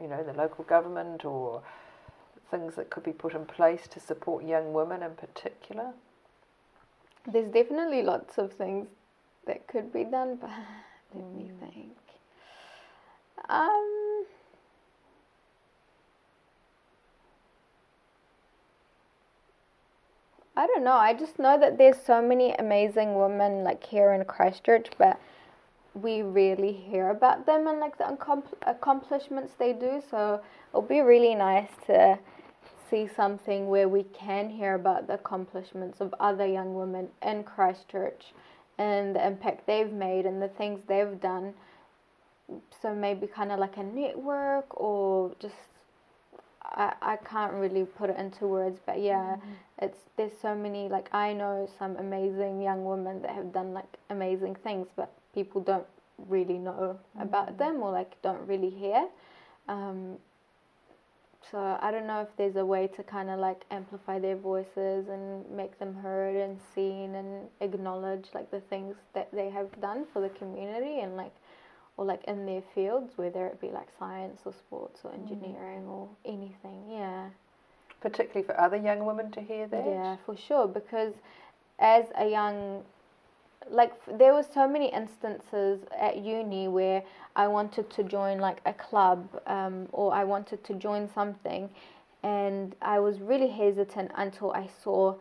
[0.00, 1.62] you know the local government or
[2.50, 5.92] things that could be put in place to support young women in particular?
[7.30, 8.88] There's definitely lots of things
[9.46, 10.50] that could be done, but
[11.14, 11.36] let mm.
[11.36, 11.96] me think.
[13.48, 14.24] Um,
[20.56, 20.94] I don't know.
[20.94, 25.20] I just know that there's so many amazing women like here in Christchurch, but
[25.94, 28.16] we really hear about them and like the
[28.66, 30.02] accomplishments they do.
[30.10, 32.18] So it'll be really nice to
[32.90, 38.32] see something where we can hear about the accomplishments of other young women in Christchurch
[38.78, 41.54] and the impact they've made and the things they've done.
[42.80, 45.54] So maybe kind of like a network or just
[46.62, 49.52] I, I can't really put it into words, but yeah, mm-hmm.
[49.82, 53.98] it's there's so many like I know some amazing young women that have done like
[54.10, 55.86] amazing things, but people don't
[56.26, 57.22] really know mm-hmm.
[57.22, 59.06] about them or like don't really hear.
[59.68, 60.16] Um,
[61.50, 65.08] so I don't know if there's a way to kind of like amplify their voices
[65.08, 70.04] and make them heard and seen and acknowledge like the things that they have done
[70.12, 71.34] for the community and like
[71.96, 75.90] or like in their fields, whether it be like science or sports or engineering mm.
[75.90, 76.82] or anything.
[76.90, 77.28] Yeah.
[78.00, 79.84] Particularly for other young women to hear that.
[79.86, 80.68] Yeah, for sure.
[80.68, 81.14] Because
[81.78, 82.84] as a young
[83.70, 87.02] like there were so many instances at uni where
[87.36, 91.68] I wanted to join like a club um, or I wanted to join something,
[92.22, 95.14] and I was really hesitant until I saw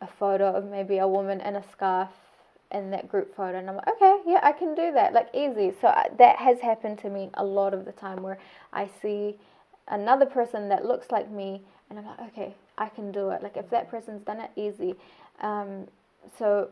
[0.00, 2.10] a photo of maybe a woman in a scarf
[2.72, 5.72] in that group photo, and I'm like, okay, yeah, I can do that, like easy.
[5.80, 8.38] So I, that has happened to me a lot of the time where
[8.72, 9.38] I see
[9.88, 13.42] another person that looks like me, and I'm like, okay, I can do it.
[13.42, 14.94] Like if that person's done it, easy.
[15.40, 15.86] Um,
[16.38, 16.70] so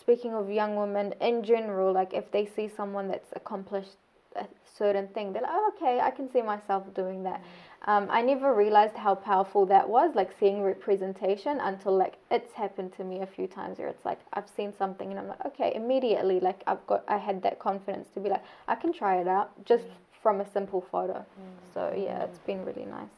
[0.00, 3.96] speaking of young women in general, like if they see someone that's accomplished
[4.36, 7.42] a certain thing, they're like, oh, okay, I can see myself doing that.
[7.86, 12.92] Um, I never realized how powerful that was, like seeing representation until like it's happened
[12.96, 15.72] to me a few times where it's like I've seen something and I'm like, okay,
[15.74, 19.28] immediately, like I've got, I had that confidence to be like, I can try it
[19.28, 19.92] out just mm.
[20.22, 21.14] from a simple photo.
[21.14, 21.74] Mm.
[21.74, 23.08] So yeah, it's been really nice.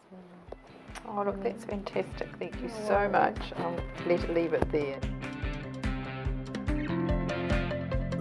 [1.08, 2.28] Oh, look, that's fantastic.
[2.38, 3.38] Thank you so much.
[3.56, 5.00] I'll let leave it there.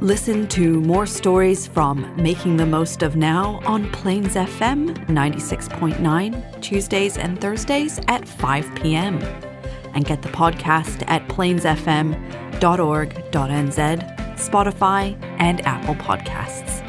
[0.02, 7.18] Listen to more stories from Making the Most of Now on Plains FM 96.9, Tuesdays
[7.18, 9.22] and Thursdays at 5 p.m.
[9.94, 12.16] And get the podcast at plainsfm.org.nz,
[14.38, 16.89] Spotify, and Apple Podcasts.